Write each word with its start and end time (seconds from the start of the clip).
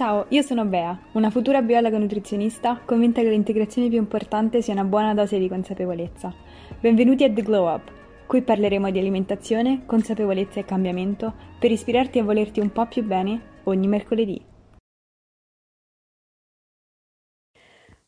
Ciao, 0.00 0.24
io 0.30 0.40
sono 0.40 0.64
Bea, 0.64 0.98
una 1.12 1.28
futura 1.28 1.60
biologa 1.60 1.98
nutrizionista 1.98 2.80
convinta 2.86 3.20
che 3.20 3.28
l'integrazione 3.28 3.90
più 3.90 3.98
importante 3.98 4.62
sia 4.62 4.72
una 4.72 4.84
buona 4.84 5.12
dose 5.12 5.38
di 5.38 5.46
consapevolezza. 5.46 6.32
Benvenuti 6.80 7.22
a 7.24 7.30
The 7.30 7.42
Glow 7.42 7.70
Up. 7.70 7.92
Qui 8.26 8.40
parleremo 8.40 8.90
di 8.90 8.98
alimentazione, 8.98 9.82
consapevolezza 9.84 10.58
e 10.58 10.64
cambiamento 10.64 11.34
per 11.58 11.70
ispirarti 11.70 12.18
a 12.18 12.24
volerti 12.24 12.60
un 12.60 12.72
po' 12.72 12.86
più 12.86 13.04
bene 13.04 13.42
ogni 13.64 13.88
mercoledì. 13.88 14.49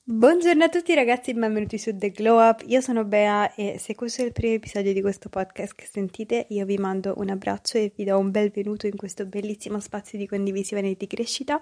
Buongiorno 0.04 0.64
a 0.64 0.68
tutti 0.68 0.96
ragazzi 0.96 1.30
e 1.30 1.34
benvenuti 1.34 1.78
su 1.78 1.96
The 1.96 2.10
Glow 2.10 2.40
Up, 2.40 2.64
io 2.66 2.80
sono 2.80 3.04
Bea 3.04 3.54
e 3.54 3.78
se 3.78 3.94
questo 3.94 4.22
è 4.22 4.24
il 4.24 4.32
primo 4.32 4.54
episodio 4.54 4.92
di 4.92 5.00
questo 5.00 5.28
podcast 5.28 5.76
che 5.76 5.86
sentite 5.88 6.46
io 6.48 6.64
vi 6.64 6.76
mando 6.76 7.14
un 7.18 7.30
abbraccio 7.30 7.78
e 7.78 7.92
vi 7.94 8.02
do 8.02 8.18
un 8.18 8.32
benvenuto 8.32 8.88
in 8.88 8.96
questo 8.96 9.26
bellissimo 9.26 9.78
spazio 9.78 10.18
di 10.18 10.26
condivisione 10.26 10.90
e 10.90 10.96
di 10.98 11.06
crescita. 11.06 11.60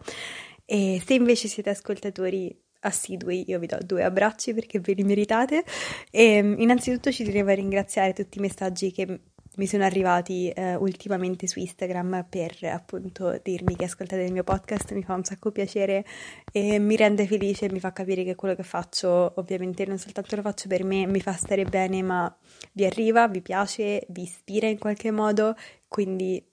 E 0.65 1.03
se 1.05 1.13
invece 1.13 1.49
siete 1.49 1.69
ascoltatori 1.69 2.59
assidui 2.81 3.45
io 3.47 3.59
vi 3.59 3.67
do 3.67 3.77
due 3.85 4.05
abbracci 4.05 4.55
perché 4.55 4.81
ve 4.81 4.95
li 4.95 5.05
meritate. 5.05 5.63
E 6.11 6.39
innanzitutto 6.39 7.13
ci 7.13 7.25
tenevo 7.25 7.51
a 7.51 7.55
ringraziare 7.55 8.15
tutti 8.15 8.39
i 8.39 8.41
messaggi 8.41 8.91
che 8.91 9.21
mi 9.57 9.67
sono 9.67 9.85
arrivati 9.85 10.49
eh, 10.51 10.77
ultimamente 10.77 11.47
su 11.47 11.59
Instagram 11.59 12.27
per 12.29 12.57
appunto 12.65 13.39
dirmi 13.43 13.77
che 13.77 13.85
ascoltate 13.85 14.23
il 14.23 14.33
mio 14.33 14.45
podcast, 14.45 14.93
mi 14.93 15.03
fa 15.03 15.15
un 15.15 15.25
sacco 15.25 15.51
piacere 15.51 16.05
e 16.53 16.79
mi 16.79 16.97
rende 16.97 17.27
felice, 17.27 17.71
mi 17.71 17.81
fa 17.81 17.93
capire 17.93 18.25
che 18.25 18.35
quello 18.35 18.55
che 18.55 18.63
faccio 18.63 19.33
ovviamente 19.37 19.85
non 19.87 19.99
soltanto 19.99 20.37
lo 20.37 20.43
faccio 20.43 20.69
per 20.69 20.85
me, 20.85 21.07
mi 21.07 21.21
fa 21.21 21.33
stare 21.33 21.65
bene, 21.65 22.03
ma 22.03 22.35
vi 22.73 22.85
arriva, 22.85 23.29
vi 23.29 23.43
piace, 23.43 24.07
vi 24.09 24.23
ispira 24.23 24.67
in 24.67 24.79
qualche 24.79 25.11
modo, 25.11 25.55
quindi 25.89 26.50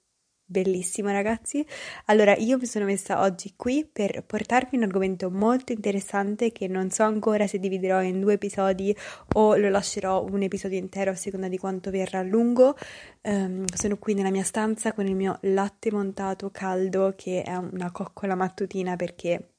Bellissimo 0.49 1.09
ragazzi. 1.11 1.65
Allora, 2.05 2.33
io 2.37 2.57
mi 2.57 2.65
sono 2.65 2.85
messa 2.85 3.19
oggi 3.19 3.55
qui 3.57 3.85
per 3.85 4.23
portarvi 4.23 4.77
un 4.77 4.83
argomento 4.83 5.29
molto 5.29 5.73
interessante 5.73 6.53
che 6.53 6.69
non 6.69 6.89
so 6.89 7.03
ancora 7.03 7.47
se 7.47 7.59
dividerò 7.59 8.01
in 8.01 8.21
due 8.21 8.33
episodi 8.35 8.95
o 9.33 9.57
lo 9.57 9.67
lascerò 9.67 10.23
un 10.23 10.41
episodio 10.43 10.77
intero 10.77 11.11
a 11.11 11.15
seconda 11.15 11.49
di 11.49 11.57
quanto 11.57 11.91
verrà 11.91 12.21
lungo. 12.21 12.77
Um, 13.23 13.65
sono 13.73 13.97
qui 13.97 14.13
nella 14.13 14.31
mia 14.31 14.43
stanza 14.43 14.93
con 14.93 15.05
il 15.05 15.15
mio 15.15 15.37
latte 15.41 15.91
montato 15.91 16.49
caldo 16.49 17.13
che 17.17 17.41
è 17.41 17.55
una 17.57 17.91
coccola 17.91 18.35
mattutina 18.35 18.95
perché 18.95 19.56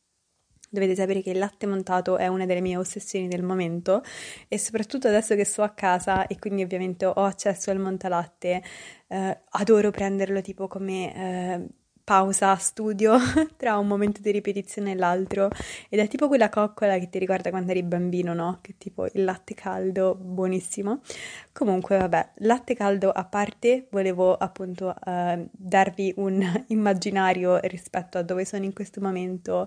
Dovete 0.70 0.94
sapere 0.94 1.22
che 1.22 1.30
il 1.30 1.38
latte 1.38 1.66
montato 1.66 2.16
è 2.18 2.26
una 2.26 2.44
delle 2.44 2.60
mie 2.60 2.76
ossessioni 2.76 3.28
del 3.28 3.42
momento 3.42 4.02
e 4.48 4.58
soprattutto 4.58 5.08
adesso 5.08 5.34
che 5.34 5.44
sto 5.44 5.62
a 5.62 5.70
casa 5.70 6.26
e 6.26 6.38
quindi 6.38 6.62
ovviamente 6.62 7.06
ho 7.06 7.12
accesso 7.12 7.70
al 7.70 7.78
montalatte, 7.78 8.62
eh, 9.08 9.40
adoro 9.48 9.90
prenderlo 9.90 10.40
tipo 10.42 10.68
come 10.68 11.14
eh, 11.14 11.66
pausa 12.08 12.56
studio 12.56 13.18
tra 13.58 13.76
un 13.76 13.86
momento 13.86 14.22
di 14.22 14.30
ripetizione 14.30 14.92
e 14.92 14.94
l'altro 14.94 15.50
ed 15.90 15.98
è 15.98 16.08
tipo 16.08 16.26
quella 16.26 16.48
coccola 16.48 16.96
che 16.96 17.10
ti 17.10 17.18
ricorda 17.18 17.50
quando 17.50 17.70
eri 17.70 17.82
bambino, 17.82 18.32
no? 18.32 18.60
Che 18.62 18.76
tipo 18.78 19.04
il 19.12 19.24
latte 19.24 19.52
caldo, 19.52 20.14
buonissimo. 20.14 21.02
Comunque, 21.52 21.98
vabbè, 21.98 22.30
latte 22.36 22.74
caldo 22.74 23.10
a 23.10 23.26
parte, 23.26 23.88
volevo 23.90 24.34
appunto 24.34 24.94
uh, 25.04 25.48
darvi 25.50 26.14
un 26.16 26.64
immaginario 26.68 27.58
rispetto 27.64 28.16
a 28.16 28.22
dove 28.22 28.46
sono 28.46 28.64
in 28.64 28.72
questo 28.72 29.02
momento. 29.02 29.66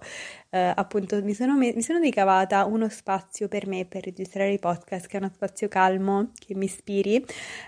Uh, 0.50 0.74
appunto, 0.74 1.22
mi 1.22 1.36
sono, 1.36 1.56
me- 1.56 1.74
mi 1.76 1.84
sono 1.84 2.00
ricavata 2.00 2.66
uno 2.66 2.90
spazio 2.90 3.50
per 3.50 3.68
me 3.68 3.86
per 3.86 4.04
registrare 4.04 4.52
i 4.52 4.58
podcast, 4.58 5.06
che 5.06 5.18
è 5.18 5.20
uno 5.20 5.30
spazio 5.32 5.68
calmo, 5.68 6.32
che 6.34 6.56
mi 6.56 6.66
ispiri 6.66 7.24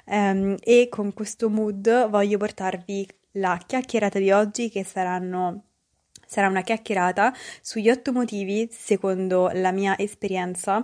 um, 0.05 0.55
e 0.61 0.87
con 0.89 1.13
questo 1.13 1.47
mood 1.47 2.09
voglio 2.09 2.39
portarvi 2.39 3.21
la 3.33 3.61
chiacchierata 3.65 4.19
di 4.19 4.31
oggi 4.31 4.69
che 4.69 4.83
saranno 4.83 5.65
sarà 6.33 6.47
una 6.47 6.61
chiacchierata 6.61 7.31
sugli 7.61 7.89
otto 7.89 8.11
motivi, 8.11 8.67
secondo 8.71 9.49
la 9.53 9.71
mia 9.71 9.95
esperienza, 9.97 10.83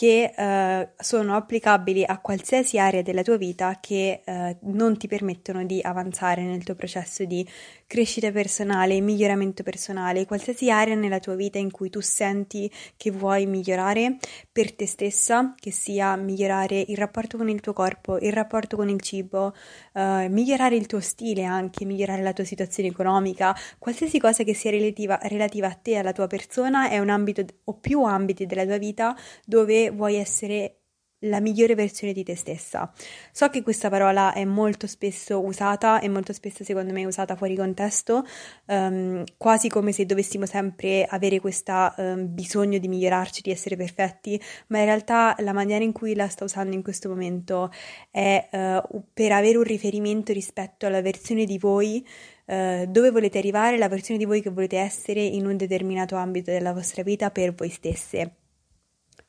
che 0.00 0.32
eh, 0.34 0.88
sono 0.98 1.36
applicabili 1.36 2.04
a 2.06 2.20
qualsiasi 2.20 2.78
area 2.78 3.02
della 3.02 3.20
tua 3.20 3.36
vita 3.36 3.76
che 3.82 4.22
eh, 4.24 4.56
non 4.62 4.96
ti 4.96 5.06
permettono 5.06 5.62
di 5.66 5.78
avanzare 5.82 6.40
nel 6.40 6.64
tuo 6.64 6.74
processo 6.74 7.26
di 7.26 7.46
crescita 7.86 8.30
personale, 8.30 8.98
miglioramento 9.00 9.62
personale, 9.62 10.24
qualsiasi 10.24 10.70
area 10.70 10.94
nella 10.94 11.18
tua 11.18 11.34
vita 11.34 11.58
in 11.58 11.70
cui 11.70 11.90
tu 11.90 12.00
senti 12.00 12.72
che 12.96 13.10
vuoi 13.10 13.44
migliorare 13.44 14.16
per 14.50 14.72
te 14.74 14.86
stessa, 14.86 15.54
che 15.54 15.70
sia 15.70 16.16
migliorare 16.16 16.82
il 16.88 16.96
rapporto 16.96 17.36
con 17.36 17.50
il 17.50 17.60
tuo 17.60 17.74
corpo, 17.74 18.16
il 18.20 18.32
rapporto 18.32 18.76
con 18.76 18.88
il 18.88 19.02
cibo, 19.02 19.52
eh, 19.92 20.28
migliorare 20.30 20.76
il 20.76 20.86
tuo 20.86 21.00
stile 21.00 21.44
anche, 21.44 21.84
migliorare 21.84 22.22
la 22.22 22.32
tua 22.32 22.44
situazione 22.44 22.88
economica, 22.88 23.54
qualsiasi 23.78 24.18
cosa 24.18 24.44
che 24.44 24.54
sia 24.54 24.70
relativa, 24.70 25.18
relativa 25.24 25.66
a 25.66 25.74
te, 25.74 25.96
alla 25.96 26.12
tua 26.12 26.26
persona, 26.26 26.88
è 26.88 26.98
un 26.98 27.10
ambito 27.10 27.44
o 27.64 27.74
più 27.74 28.02
ambiti 28.04 28.46
della 28.46 28.64
tua 28.64 28.78
vita 28.78 29.14
dove 29.44 29.89
vuoi 29.90 30.16
essere 30.16 30.80
la 31.24 31.40
migliore 31.40 31.74
versione 31.74 32.12
di 32.12 32.22
te 32.22 32.36
stessa. 32.36 32.90
So 33.32 33.48
che 33.48 33.62
questa 33.62 33.90
parola 33.90 34.32
è 34.32 34.44
molto 34.44 34.86
spesso 34.86 35.40
usata 35.44 36.00
e 36.00 36.08
molto 36.08 36.32
spesso 36.32 36.64
secondo 36.64 36.92
me 36.92 37.04
usata 37.04 37.36
fuori 37.36 37.56
contesto, 37.56 38.24
um, 38.66 39.24
quasi 39.36 39.68
come 39.68 39.92
se 39.92 40.06
dovessimo 40.06 40.46
sempre 40.46 41.04
avere 41.04 41.40
questo 41.40 41.92
um, 41.96 42.32
bisogno 42.32 42.78
di 42.78 42.88
migliorarci, 42.88 43.42
di 43.42 43.50
essere 43.50 43.76
perfetti, 43.76 44.40
ma 44.68 44.78
in 44.78 44.84
realtà 44.84 45.34
la 45.40 45.52
maniera 45.52 45.84
in 45.84 45.92
cui 45.92 46.14
la 46.14 46.28
sto 46.28 46.44
usando 46.44 46.74
in 46.74 46.82
questo 46.82 47.08
momento 47.08 47.70
è 48.10 48.48
uh, 48.50 49.02
per 49.12 49.32
avere 49.32 49.58
un 49.58 49.64
riferimento 49.64 50.32
rispetto 50.32 50.86
alla 50.86 51.02
versione 51.02 51.44
di 51.44 51.58
voi 51.58 52.06
Uh, 52.50 52.84
dove 52.86 53.12
volete 53.12 53.38
arrivare, 53.38 53.78
la 53.78 53.86
versione 53.86 54.18
di 54.18 54.24
voi 54.24 54.42
che 54.42 54.50
volete 54.50 54.76
essere 54.76 55.22
in 55.22 55.46
un 55.46 55.56
determinato 55.56 56.16
ambito 56.16 56.50
della 56.50 56.72
vostra 56.72 57.04
vita 57.04 57.30
per 57.30 57.54
voi 57.54 57.68
stesse. 57.68 58.39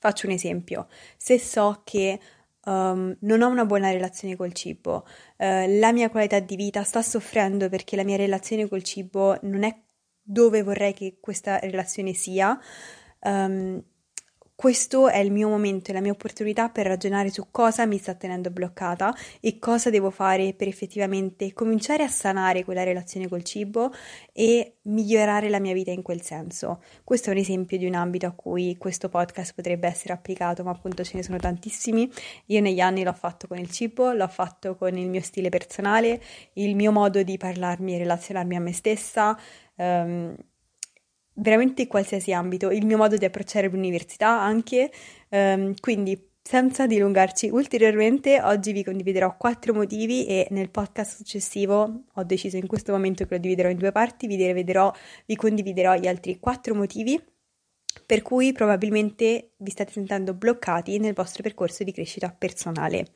Faccio 0.01 0.25
un 0.25 0.33
esempio, 0.33 0.87
se 1.15 1.37
so 1.37 1.81
che 1.83 2.19
um, 2.65 3.15
non 3.19 3.41
ho 3.43 3.47
una 3.49 3.65
buona 3.65 3.91
relazione 3.91 4.35
col 4.35 4.51
cibo, 4.51 5.05
uh, 5.37 5.77
la 5.77 5.91
mia 5.91 6.09
qualità 6.09 6.39
di 6.39 6.55
vita 6.55 6.81
sta 6.81 7.03
soffrendo 7.03 7.69
perché 7.69 7.95
la 7.95 8.03
mia 8.03 8.17
relazione 8.17 8.67
col 8.67 8.81
cibo 8.81 9.37
non 9.43 9.61
è 9.61 9.79
dove 10.19 10.63
vorrei 10.63 10.93
che 10.93 11.17
questa 11.19 11.59
relazione 11.59 12.13
sia, 12.13 12.59
um, 13.19 13.79
questo 14.61 15.09
è 15.09 15.17
il 15.17 15.31
mio 15.31 15.49
momento 15.49 15.89
e 15.89 15.93
la 15.95 16.01
mia 16.01 16.11
opportunità 16.11 16.69
per 16.69 16.85
ragionare 16.85 17.31
su 17.31 17.47
cosa 17.49 17.87
mi 17.87 17.97
sta 17.97 18.13
tenendo 18.13 18.51
bloccata 18.51 19.11
e 19.39 19.57
cosa 19.57 19.89
devo 19.89 20.11
fare 20.11 20.53
per 20.53 20.67
effettivamente 20.67 21.51
cominciare 21.51 22.03
a 22.03 22.07
sanare 22.07 22.63
quella 22.63 22.83
relazione 22.83 23.27
col 23.27 23.41
cibo 23.41 23.91
e 24.31 24.75
migliorare 24.83 25.49
la 25.49 25.59
mia 25.59 25.73
vita 25.73 25.89
in 25.89 26.03
quel 26.03 26.21
senso. 26.21 26.83
Questo 27.03 27.29
è 27.29 27.33
un 27.33 27.39
esempio 27.39 27.79
di 27.79 27.87
un 27.87 27.95
ambito 27.95 28.27
a 28.27 28.33
cui 28.33 28.77
questo 28.77 29.09
podcast 29.09 29.55
potrebbe 29.55 29.87
essere 29.87 30.13
applicato, 30.13 30.63
ma 30.63 30.69
appunto 30.69 31.03
ce 31.03 31.17
ne 31.17 31.23
sono 31.23 31.37
tantissimi. 31.37 32.07
Io 32.45 32.61
negli 32.61 32.81
anni 32.81 33.03
l'ho 33.03 33.13
fatto 33.13 33.47
con 33.47 33.57
il 33.57 33.71
cibo, 33.71 34.11
l'ho 34.11 34.27
fatto 34.27 34.75
con 34.75 34.95
il 34.95 35.09
mio 35.09 35.21
stile 35.21 35.49
personale, 35.49 36.21
il 36.53 36.75
mio 36.75 36.91
modo 36.91 37.23
di 37.23 37.35
parlarmi 37.35 37.95
e 37.95 37.97
relazionarmi 37.97 38.55
a 38.55 38.59
me 38.59 38.73
stessa. 38.73 39.35
Um, 39.77 40.35
veramente 41.33 41.87
qualsiasi 41.87 42.33
ambito, 42.33 42.69
il 42.71 42.85
mio 42.85 42.97
modo 42.97 43.17
di 43.17 43.25
approcciare 43.25 43.67
l'università 43.67 44.29
anche, 44.29 44.91
um, 45.29 45.73
quindi 45.79 46.29
senza 46.43 46.87
dilungarci 46.87 47.49
ulteriormente, 47.49 48.41
oggi 48.41 48.71
vi 48.71 48.83
condividerò 48.83 49.37
quattro 49.37 49.73
motivi 49.73 50.25
e 50.25 50.47
nel 50.49 50.69
podcast 50.69 51.17
successivo 51.17 52.03
ho 52.11 52.23
deciso 52.23 52.57
in 52.57 52.67
questo 52.67 52.91
momento 52.91 53.25
che 53.25 53.35
lo 53.35 53.39
dividerò 53.39 53.69
in 53.69 53.77
due 53.77 53.91
parti, 53.91 54.27
vi, 54.27 54.35
dividerò, 54.35 54.91
vi 55.25 55.35
condividerò 55.35 55.95
gli 55.95 56.07
altri 56.07 56.39
quattro 56.39 56.73
motivi 56.73 57.21
per 58.05 58.21
cui 58.21 58.51
probabilmente 58.53 59.51
vi 59.57 59.69
state 59.69 59.91
sentendo 59.91 60.33
bloccati 60.33 60.97
nel 60.97 61.13
vostro 61.13 61.43
percorso 61.43 61.83
di 61.83 61.91
crescita 61.91 62.33
personale. 62.37 63.07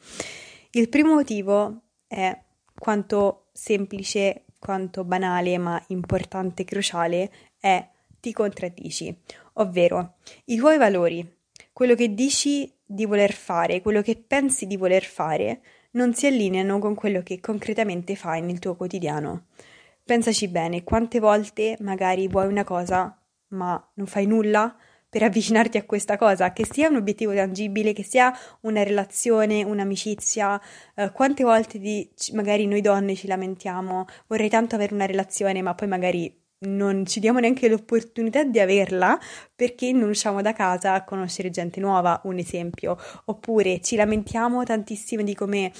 Il 0.71 0.89
primo 0.89 1.13
motivo 1.13 1.81
è 2.07 2.37
quanto 2.77 3.47
semplice, 3.53 4.45
quanto 4.59 5.03
banale, 5.03 5.57
ma 5.57 5.81
importante 5.87 6.61
e 6.61 6.65
cruciale 6.65 7.31
è 7.59 7.89
ti 8.25 8.33
contraddici, 8.33 9.15
ovvero 9.53 10.15
i 10.45 10.57
tuoi 10.57 10.77
valori, 10.79 11.31
quello 11.71 11.93
che 11.93 12.15
dici 12.15 12.71
di 12.83 13.05
voler 13.05 13.31
fare, 13.31 13.81
quello 13.81 14.01
che 14.01 14.15
pensi 14.15 14.65
di 14.65 14.77
voler 14.77 15.03
fare, 15.03 15.61
non 15.91 16.15
si 16.15 16.25
allineano 16.25 16.79
con 16.79 16.95
quello 16.95 17.21
che 17.21 17.39
concretamente 17.39 18.15
fai 18.15 18.41
nel 18.41 18.57
tuo 18.57 18.75
quotidiano. 18.75 19.45
Pensaci 20.03 20.47
bene, 20.47 20.83
quante 20.83 21.19
volte 21.19 21.77
magari 21.81 22.27
vuoi 22.27 22.47
una 22.47 22.63
cosa, 22.63 23.15
ma 23.49 23.91
non 23.93 24.07
fai 24.07 24.25
nulla 24.25 24.75
per 25.07 25.21
avvicinarti 25.21 25.77
a 25.77 25.85
questa 25.85 26.17
cosa, 26.17 26.51
che 26.51 26.65
sia 26.65 26.89
un 26.89 26.95
obiettivo 26.95 27.33
tangibile, 27.33 27.93
che 27.93 28.03
sia 28.03 28.35
una 28.61 28.81
relazione, 28.83 29.63
un'amicizia. 29.63 30.59
Eh, 30.95 31.11
quante 31.11 31.43
volte 31.43 31.79
di, 31.79 32.09
magari 32.33 32.65
noi 32.65 32.81
donne 32.81 33.15
ci 33.15 33.27
lamentiamo, 33.27 34.07
vorrei 34.27 34.49
tanto 34.49 34.75
avere 34.75 34.93
una 34.93 35.05
relazione, 35.05 35.61
ma 35.61 35.73
poi 35.75 35.87
magari 35.87 36.43
non 36.59 37.05
ci 37.05 37.19
diamo 37.19 37.39
neanche 37.39 37.67
l'opportunità 37.67 38.43
di 38.43 38.59
averla 38.59 39.19
perché 39.55 39.91
non 39.91 40.09
usciamo 40.09 40.41
da 40.41 40.53
casa 40.53 40.93
a 40.93 41.03
conoscere 41.03 41.49
gente 41.49 41.79
nuova, 41.79 42.21
un 42.23 42.37
esempio, 42.37 42.97
oppure 43.25 43.81
ci 43.81 43.95
lamentiamo 43.95 44.63
tantissimo 44.63 45.23
di 45.23 45.35
come 45.35 45.71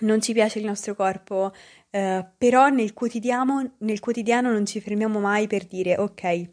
non 0.00 0.20
ci 0.20 0.32
piace 0.32 0.58
il 0.58 0.64
nostro 0.64 0.94
corpo, 0.94 1.52
eh, 1.90 2.26
però 2.36 2.68
nel 2.68 2.92
quotidiano, 2.94 3.74
nel 3.78 4.00
quotidiano 4.00 4.50
non 4.50 4.66
ci 4.66 4.80
fermiamo 4.80 5.20
mai 5.20 5.46
per 5.46 5.66
dire 5.66 5.96
ok, 5.98 6.48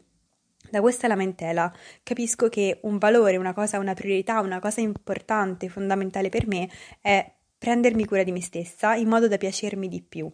da 0.70 0.80
questa 0.80 1.08
lamentela 1.08 1.72
capisco 2.02 2.48
che 2.48 2.78
un 2.82 2.98
valore, 2.98 3.36
una 3.36 3.52
cosa, 3.52 3.78
una 3.78 3.94
priorità, 3.94 4.40
una 4.40 4.60
cosa 4.60 4.80
importante, 4.80 5.68
fondamentale 5.68 6.28
per 6.28 6.46
me 6.46 6.68
è 7.00 7.38
prendermi 7.60 8.06
cura 8.06 8.22
di 8.22 8.32
me 8.32 8.40
stessa 8.40 8.94
in 8.94 9.06
modo 9.06 9.28
da 9.28 9.36
piacermi 9.36 9.86
di 9.86 10.00
più. 10.00 10.32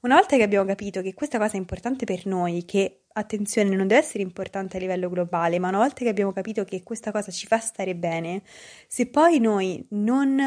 Una 0.00 0.16
volta 0.16 0.36
che 0.36 0.42
abbiamo 0.42 0.66
capito 0.66 1.02
che 1.02 1.14
questa 1.14 1.38
cosa 1.38 1.54
è 1.54 1.56
importante 1.56 2.04
per 2.04 2.26
noi, 2.26 2.64
che 2.64 3.04
attenzione 3.12 3.70
non 3.76 3.86
deve 3.86 4.00
essere 4.00 4.24
importante 4.24 4.76
a 4.76 4.80
livello 4.80 5.08
globale, 5.08 5.60
ma 5.60 5.68
una 5.68 5.78
volta 5.78 6.02
che 6.02 6.08
abbiamo 6.08 6.32
capito 6.32 6.64
che 6.64 6.82
questa 6.82 7.12
cosa 7.12 7.30
ci 7.30 7.46
fa 7.46 7.60
stare 7.60 7.94
bene, 7.94 8.42
se 8.88 9.06
poi 9.06 9.38
noi 9.38 9.86
non 9.90 10.40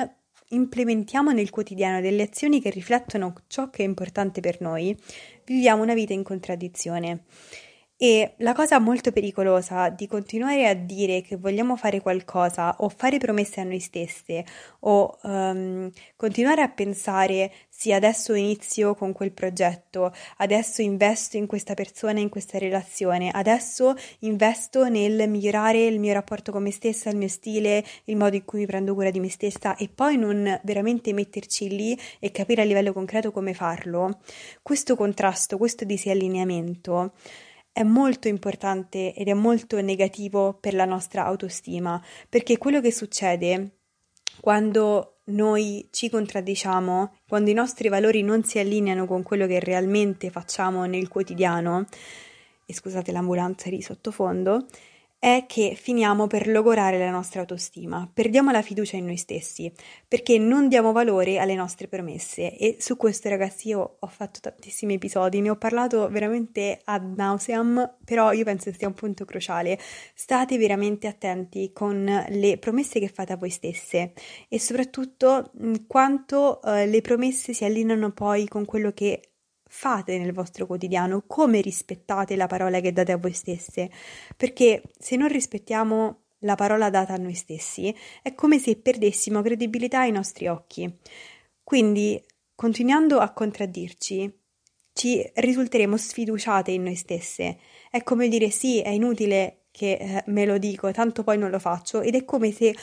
implementiamo 0.49 1.31
nel 1.31 1.49
quotidiano 1.49 2.01
delle 2.01 2.23
azioni 2.23 2.59
che 2.59 2.71
riflettono 2.71 3.33
ciò 3.47 3.69
che 3.69 3.83
è 3.83 3.85
importante 3.85 4.41
per 4.41 4.59
noi, 4.59 4.97
viviamo 5.45 5.81
una 5.81 5.93
vita 5.93 6.11
in 6.11 6.23
contraddizione. 6.23 7.23
E 7.99 8.35
la 8.37 8.53
cosa 8.53 8.77
molto 8.77 9.11
pericolosa 9.11 9.89
di 9.89 10.05
continuare 10.05 10.67
a 10.67 10.75
dire 10.75 11.21
che 11.21 11.35
vogliamo 11.35 11.75
fare 11.75 11.99
qualcosa 11.99 12.75
o 12.81 12.89
fare 12.89 13.17
promesse 13.17 13.59
a 13.59 13.63
noi 13.63 13.79
stesse 13.79 14.45
o 14.81 15.17
um, 15.23 15.89
continuare 16.15 16.61
a 16.61 16.69
pensare 16.69 17.51
sì 17.67 17.91
adesso 17.91 18.35
inizio 18.35 18.93
con 18.93 19.13
quel 19.13 19.31
progetto, 19.31 20.13
adesso 20.37 20.83
investo 20.83 21.37
in 21.37 21.47
questa 21.47 21.73
persona, 21.73 22.19
in 22.19 22.29
questa 22.29 22.59
relazione, 22.59 23.31
adesso 23.31 23.95
investo 24.19 24.87
nel 24.89 25.27
migliorare 25.27 25.83
il 25.87 25.99
mio 25.99 26.13
rapporto 26.13 26.51
con 26.51 26.61
me 26.61 26.71
stessa, 26.71 27.09
il 27.09 27.17
mio 27.17 27.27
stile, 27.29 27.83
il 28.03 28.15
modo 28.15 28.35
in 28.35 28.45
cui 28.45 28.59
mi 28.59 28.67
prendo 28.67 28.93
cura 28.93 29.09
di 29.09 29.19
me 29.19 29.29
stessa 29.31 29.75
e 29.75 29.89
poi 29.89 30.17
non 30.17 30.59
veramente 30.61 31.13
metterci 31.13 31.67
lì 31.67 31.99
e 32.19 32.29
capire 32.29 32.61
a 32.61 32.65
livello 32.65 32.93
concreto 32.93 33.31
come 33.31 33.55
farlo, 33.55 34.19
questo 34.61 34.95
contrasto, 34.95 35.57
questo 35.57 35.83
disallineamento 35.83 37.13
è 37.77 37.83
molto 37.83 38.27
importante 38.27 39.13
ed 39.13 39.27
è 39.27 39.35
molto 39.35 39.79
negativo 39.81 40.57
per 40.59 40.73
la 40.73 40.85
nostra 40.85 41.25
autostima, 41.25 42.03
perché 42.27 42.57
quello 42.57 42.81
che 42.81 42.91
succede 42.91 43.81
quando 44.41 45.19
noi 45.25 45.87
ci 45.91 46.09
contraddiciamo, 46.09 47.17
quando 47.27 47.51
i 47.51 47.53
nostri 47.53 47.87
valori 47.87 48.23
non 48.23 48.43
si 48.43 48.57
allineano 48.57 49.05
con 49.05 49.21
quello 49.21 49.45
che 49.45 49.59
realmente 49.59 50.31
facciamo 50.31 50.85
nel 50.85 51.07
quotidiano, 51.07 51.85
e 52.65 52.73
scusate 52.73 53.11
l'ambulanza 53.11 53.69
di 53.69 53.83
sottofondo, 53.83 54.65
è 55.19 55.45
che 55.47 55.75
finiamo 55.75 56.27
per 56.27 56.47
logorare 56.47 56.99
la 56.99 57.09
nostra 57.09 57.41
autostima, 57.41 58.09
perdiamo 58.11 58.51
la 58.51 58.61
fiducia 58.61 58.97
in 58.97 59.05
noi 59.05 59.17
stessi, 59.17 59.71
perché 60.07 60.37
non 60.37 60.67
diamo 60.67 60.91
valore 60.91 61.39
alle 61.39 61.55
nostre 61.55 61.87
promesse 61.87 62.55
e 62.55 62.77
su 62.79 62.97
questo 62.97 63.27
ragazzi 63.27 63.69
io 63.69 63.97
ho 63.99 64.07
fatto 64.07 64.39
tantissimi 64.41 64.93
episodi, 64.93 65.41
ne 65.41 65.49
ho 65.49 65.55
parlato 65.55 66.07
veramente 66.09 66.81
ad 66.83 67.15
nauseam, 67.15 67.95
però 68.05 68.31
io 68.31 68.43
penso 68.43 68.71
sia 68.71 68.87
un 68.87 68.93
punto 68.93 69.25
cruciale. 69.25 69.79
State 70.13 70.57
veramente 70.57 71.07
attenti 71.07 71.71
con 71.73 72.25
le 72.29 72.57
promesse 72.59 72.99
che 72.99 73.07
fate 73.07 73.33
a 73.33 73.37
voi 73.37 73.49
stesse 73.49 74.13
e 74.47 74.59
soprattutto 74.59 75.51
quanto 75.87 76.61
eh, 76.61 76.85
le 76.85 77.01
promesse 77.01 77.53
si 77.53 77.65
allineano 77.65 78.11
poi 78.11 78.47
con 78.47 78.65
quello 78.65 78.91
che 78.91 79.21
fate 79.67 80.17
nel 80.17 80.33
vostro 80.33 80.65
quotidiano, 80.65 81.23
come 81.27 81.61
rispettate 81.61 82.35
la 82.35 82.47
parola 82.47 82.79
che 82.79 82.93
date 82.93 83.11
a 83.11 83.17
voi 83.17 83.33
stesse, 83.33 83.89
perché 84.35 84.81
se 84.97 85.15
non 85.15 85.27
rispettiamo 85.27 86.21
la 86.41 86.55
parola 86.55 86.89
data 86.89 87.13
a 87.13 87.17
noi 87.17 87.33
stessi, 87.33 87.93
è 88.21 88.33
come 88.33 88.59
se 88.59 88.77
perdessimo 88.77 89.41
credibilità 89.41 89.99
ai 89.99 90.11
nostri 90.11 90.47
occhi. 90.47 90.91
Quindi, 91.63 92.21
continuando 92.55 93.19
a 93.19 93.31
contraddirci, 93.31 94.39
ci 94.93 95.31
risulteremo 95.35 95.95
sfiduciate 95.95 96.71
in 96.71 96.83
noi 96.83 96.95
stesse. 96.95 97.59
È 97.89 98.01
come 98.03 98.27
dire 98.27 98.49
sì, 98.49 98.81
è 98.81 98.89
inutile 98.89 99.65
che 99.71 99.93
eh, 99.93 100.23
me 100.27 100.45
lo 100.45 100.57
dico, 100.57 100.91
tanto 100.91 101.23
poi 101.23 101.37
non 101.37 101.51
lo 101.51 101.59
faccio, 101.59 102.01
ed 102.01 102.15
è 102.15 102.25
come 102.25 102.51
se 102.51 102.75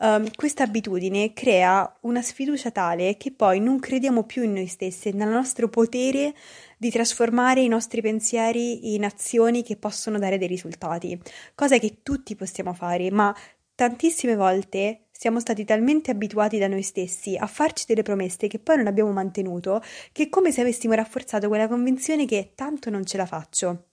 um, 0.00 0.28
questa 0.34 0.64
abitudine 0.64 1.32
crea 1.32 1.98
una 2.00 2.22
sfiducia 2.22 2.70
tale 2.70 3.16
che 3.16 3.32
poi 3.32 3.60
non 3.60 3.78
crediamo 3.78 4.24
più 4.24 4.42
in 4.42 4.52
noi 4.52 4.66
stessi, 4.66 5.12
nel 5.12 5.28
nostro 5.28 5.68
potere 5.68 6.34
di 6.76 6.90
trasformare 6.90 7.60
i 7.60 7.68
nostri 7.68 8.00
pensieri 8.00 8.94
in 8.94 9.04
azioni 9.04 9.62
che 9.62 9.76
possono 9.76 10.18
dare 10.18 10.38
dei 10.38 10.48
risultati, 10.48 11.20
cosa 11.54 11.78
che 11.78 11.98
tutti 12.02 12.34
possiamo 12.34 12.72
fare, 12.72 13.10
ma 13.10 13.34
tantissime 13.74 14.36
volte 14.36 15.06
siamo 15.10 15.38
stati 15.40 15.64
talmente 15.64 16.10
abituati 16.10 16.58
da 16.58 16.66
noi 16.66 16.82
stessi 16.82 17.36
a 17.36 17.46
farci 17.46 17.84
delle 17.86 18.02
promesse 18.02 18.48
che 18.48 18.58
poi 18.58 18.78
non 18.78 18.86
abbiamo 18.86 19.12
mantenuto, 19.12 19.82
che 20.12 20.24
è 20.24 20.28
come 20.30 20.50
se 20.50 20.62
avessimo 20.62 20.94
rafforzato 20.94 21.48
quella 21.48 21.68
convinzione 21.68 22.24
che 22.24 22.52
tanto 22.54 22.88
non 22.88 23.04
ce 23.04 23.18
la 23.18 23.26
faccio. 23.26 23.89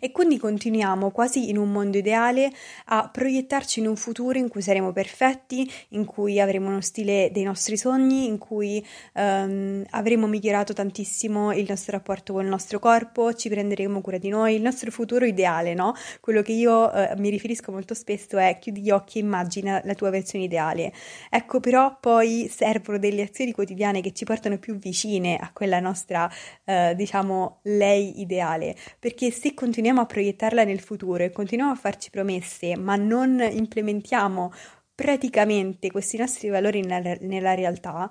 E 0.00 0.12
quindi 0.12 0.38
continuiamo 0.38 1.10
quasi 1.10 1.48
in 1.48 1.56
un 1.56 1.70
mondo 1.70 1.98
ideale 1.98 2.50
a 2.86 3.08
proiettarci 3.08 3.80
in 3.80 3.86
un 3.86 3.96
futuro 3.96 4.38
in 4.38 4.48
cui 4.48 4.62
saremo 4.62 4.92
perfetti, 4.92 5.70
in 5.90 6.04
cui 6.04 6.40
avremo 6.40 6.68
uno 6.68 6.80
stile 6.80 7.30
dei 7.32 7.42
nostri 7.42 7.76
sogni, 7.76 8.26
in 8.26 8.38
cui 8.38 8.84
um, 9.14 9.84
avremo 9.90 10.26
migliorato 10.26 10.72
tantissimo 10.72 11.52
il 11.52 11.66
nostro 11.68 11.92
rapporto 11.92 12.32
con 12.32 12.42
il 12.42 12.48
nostro 12.48 12.78
corpo, 12.78 13.32
ci 13.34 13.48
prenderemo 13.48 14.00
cura 14.00 14.18
di 14.18 14.28
noi, 14.28 14.54
il 14.54 14.62
nostro 14.62 14.90
futuro 14.90 15.24
ideale, 15.24 15.74
no? 15.74 15.94
Quello 16.20 16.42
che 16.42 16.52
io 16.52 16.90
uh, 16.90 17.18
mi 17.18 17.30
riferisco 17.30 17.72
molto 17.72 17.94
spesso 17.94 18.38
è 18.38 18.58
chiudi 18.58 18.80
gli 18.80 18.90
occhi 18.90 19.18
e 19.18 19.22
immagina 19.22 19.80
la 19.84 19.94
tua 19.94 20.10
versione 20.10 20.44
ideale. 20.44 20.92
Ecco, 21.30 21.60
però 21.60 21.98
poi 22.00 22.48
servono 22.52 22.98
delle 22.98 23.22
azioni 23.22 23.52
quotidiane 23.52 24.00
che 24.00 24.12
ci 24.12 24.24
portano 24.24 24.58
più 24.58 24.76
vicine 24.76 25.36
a 25.36 25.50
quella 25.52 25.80
nostra, 25.80 26.30
uh, 26.64 26.94
diciamo, 26.94 27.60
lei 27.62 28.20
ideale, 28.20 28.74
perché 28.98 29.30
se 29.30 29.54
continuiamo 29.66 30.00
a 30.00 30.06
proiettarla 30.06 30.62
nel 30.62 30.78
futuro 30.78 31.24
e 31.24 31.32
continuiamo 31.32 31.72
a 31.72 31.76
farci 31.76 32.10
promesse, 32.10 32.76
ma 32.76 32.94
non 32.94 33.40
implementiamo 33.40 34.52
praticamente 34.94 35.90
questi 35.90 36.16
nostri 36.16 36.48
valori 36.50 36.82
nella, 36.82 37.16
nella 37.22 37.52
realtà, 37.52 38.08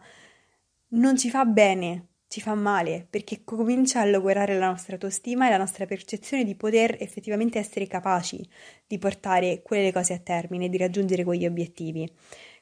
non 0.89 1.17
ci 1.17 1.29
fa 1.29 1.45
bene, 1.45 2.07
ci 2.27 2.41
fa 2.41 2.55
male, 2.55 3.07
perché 3.09 3.45
comincia 3.45 4.01
a 4.01 4.05
logorare 4.05 4.57
la 4.57 4.67
nostra 4.67 4.95
autostima 4.95 5.47
e 5.47 5.51
la 5.51 5.55
nostra 5.55 5.85
percezione 5.85 6.43
di 6.43 6.55
poter 6.55 6.97
effettivamente 6.99 7.57
essere 7.57 7.87
capaci 7.87 8.45
di 8.85 8.97
portare 8.97 9.61
quelle 9.61 9.93
cose 9.93 10.11
a 10.11 10.19
termine, 10.19 10.67
di 10.67 10.75
raggiungere 10.75 11.23
quegli 11.23 11.45
obiettivi. 11.45 12.05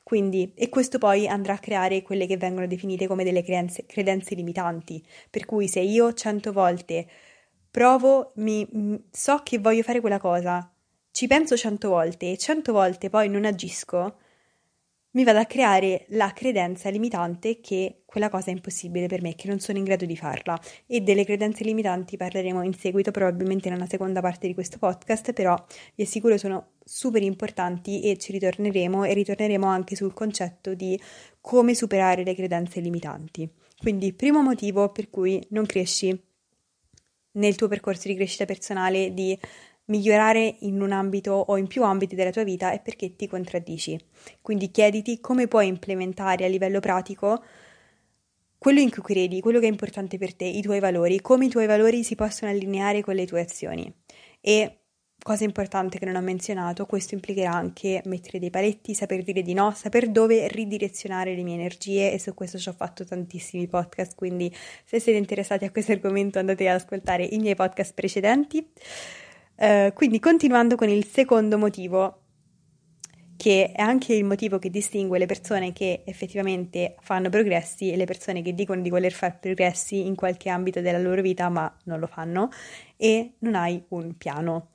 Quindi, 0.03 0.53
e 0.53 0.69
questo 0.69 0.99
poi 0.99 1.27
andrà 1.27 1.53
a 1.53 1.59
creare 1.59 2.03
quelle 2.03 2.27
che 2.27 2.37
vengono 2.37 2.67
definite 2.67 3.07
come 3.07 3.23
delle 3.23 3.41
credenze, 3.41 3.87
credenze 3.87 4.35
limitanti, 4.35 5.03
per 5.31 5.45
cui 5.45 5.67
se 5.67 5.79
io 5.79 6.13
cento 6.13 6.51
volte 6.51 7.07
provo, 7.73 8.33
mi, 8.35 9.03
so 9.09 9.39
che 9.41 9.57
voglio 9.57 9.81
fare 9.81 9.99
quella 9.99 10.19
cosa, 10.19 10.71
ci 11.09 11.25
penso 11.25 11.57
cento 11.57 11.89
volte 11.89 12.29
e 12.29 12.37
cento 12.37 12.71
volte 12.71 13.09
poi 13.09 13.29
non 13.29 13.45
agisco, 13.45 14.17
mi 15.13 15.23
vado 15.23 15.39
a 15.39 15.45
creare 15.45 16.05
la 16.09 16.31
credenza 16.33 16.91
limitante 16.91 17.61
che 17.61 18.03
quella 18.05 18.29
cosa 18.29 18.51
è 18.51 18.53
impossibile 18.53 19.07
per 19.07 19.23
me, 19.23 19.33
che 19.33 19.47
non 19.47 19.59
sono 19.59 19.79
in 19.79 19.85
grado 19.85 20.05
di 20.05 20.15
farla. 20.15 20.59
E 20.85 21.01
delle 21.01 21.25
credenze 21.25 21.63
limitanti 21.63 22.15
parleremo 22.15 22.61
in 22.61 22.75
seguito, 22.75 23.09
probabilmente 23.09 23.71
nella 23.71 23.87
seconda 23.87 24.21
parte 24.21 24.45
di 24.45 24.53
questo 24.53 24.77
podcast, 24.77 25.33
però 25.33 25.55
vi 25.95 26.03
assicuro 26.03 26.37
sono 26.37 26.73
super 26.83 27.23
importanti 27.23 28.03
e 28.03 28.17
ci 28.17 28.33
ritorneremo 28.33 29.03
e 29.03 29.13
ritorneremo 29.13 29.65
anche 29.65 29.95
sul 29.95 30.13
concetto 30.13 30.75
di 30.75 30.99
come 31.41 31.73
superare 31.73 32.23
le 32.23 32.35
credenze 32.35 32.81
limitanti. 32.81 33.49
Quindi, 33.79 34.13
primo 34.13 34.43
motivo 34.43 34.91
per 34.91 35.09
cui 35.09 35.43
non 35.49 35.65
cresci 35.65 36.31
nel 37.33 37.55
tuo 37.55 37.67
percorso 37.67 38.07
di 38.07 38.15
crescita 38.15 38.45
personale 38.45 39.13
di 39.13 39.37
migliorare 39.85 40.57
in 40.61 40.81
un 40.81 40.91
ambito 40.91 41.31
o 41.33 41.57
in 41.57 41.67
più 41.67 41.83
ambiti 41.83 42.15
della 42.15 42.31
tua 42.31 42.43
vita 42.43 42.71
è 42.71 42.81
perché 42.81 43.15
ti 43.15 43.27
contraddici. 43.27 43.99
Quindi 44.41 44.71
chiediti 44.71 45.19
come 45.19 45.47
puoi 45.47 45.67
implementare 45.67 46.45
a 46.45 46.47
livello 46.47 46.79
pratico 46.79 47.43
quello 48.57 48.79
in 48.79 48.89
cui 48.89 49.01
credi, 49.01 49.41
quello 49.41 49.59
che 49.59 49.65
è 49.65 49.69
importante 49.69 50.17
per 50.17 50.33
te, 50.35 50.45
i 50.45 50.61
tuoi 50.61 50.79
valori, 50.79 51.19
come 51.19 51.47
i 51.47 51.49
tuoi 51.49 51.65
valori 51.65 52.01
si 52.01 52.15
possono 52.15 52.49
allineare 52.49 53.01
con 53.01 53.13
le 53.13 53.25
tue 53.25 53.41
azioni. 53.41 53.93
E 54.39 54.82
Cosa 55.21 55.45
importante 55.45 55.99
che 55.99 56.05
non 56.05 56.15
ho 56.15 56.21
menzionato, 56.21 56.85
questo 56.85 57.13
implicherà 57.13 57.53
anche 57.53 58.01
mettere 58.05 58.39
dei 58.39 58.49
paletti, 58.49 58.93
saper 58.93 59.23
dire 59.23 59.41
di 59.41 59.53
no, 59.53 59.71
saper 59.71 60.09
dove 60.09 60.49
ridirezionare 60.49 61.33
le 61.33 61.43
mie 61.43 61.53
energie 61.53 62.11
e 62.11 62.19
su 62.19 62.33
questo 62.33 62.57
ci 62.57 62.67
ho 62.67 62.73
fatto 62.73 63.05
tantissimi 63.05 63.67
podcast, 63.67 64.15
quindi 64.15 64.53
se 64.83 64.99
siete 64.99 65.17
interessati 65.17 65.63
a 65.63 65.71
questo 65.71 65.93
argomento 65.93 66.39
andate 66.39 66.67
ad 66.67 66.75
ascoltare 66.75 67.23
i 67.23 67.37
miei 67.37 67.55
podcast 67.55 67.93
precedenti. 67.93 68.67
Uh, 69.55 69.93
quindi 69.93 70.19
continuando 70.19 70.75
con 70.75 70.89
il 70.89 71.05
secondo 71.05 71.57
motivo, 71.57 72.23
che 73.37 73.71
è 73.73 73.81
anche 73.81 74.13
il 74.13 74.23
motivo 74.23 74.59
che 74.59 74.69
distingue 74.69 75.19
le 75.19 75.25
persone 75.25 75.73
che 75.73 76.03
effettivamente 76.05 76.95
fanno 77.01 77.29
progressi 77.29 77.91
e 77.91 77.95
le 77.95 78.05
persone 78.05 78.41
che 78.41 78.53
dicono 78.53 78.81
di 78.81 78.89
voler 78.89 79.11
fare 79.11 79.37
progressi 79.39 80.05
in 80.05 80.15
qualche 80.15 80.49
ambito 80.49 80.81
della 80.81 80.99
loro 80.99 81.21
vita 81.21 81.49
ma 81.49 81.73
non 81.83 81.99
lo 81.99 82.07
fanno 82.07 82.49
e 82.95 83.33
non 83.39 83.55
hai 83.55 83.83
un 83.89 84.15
piano 84.15 84.69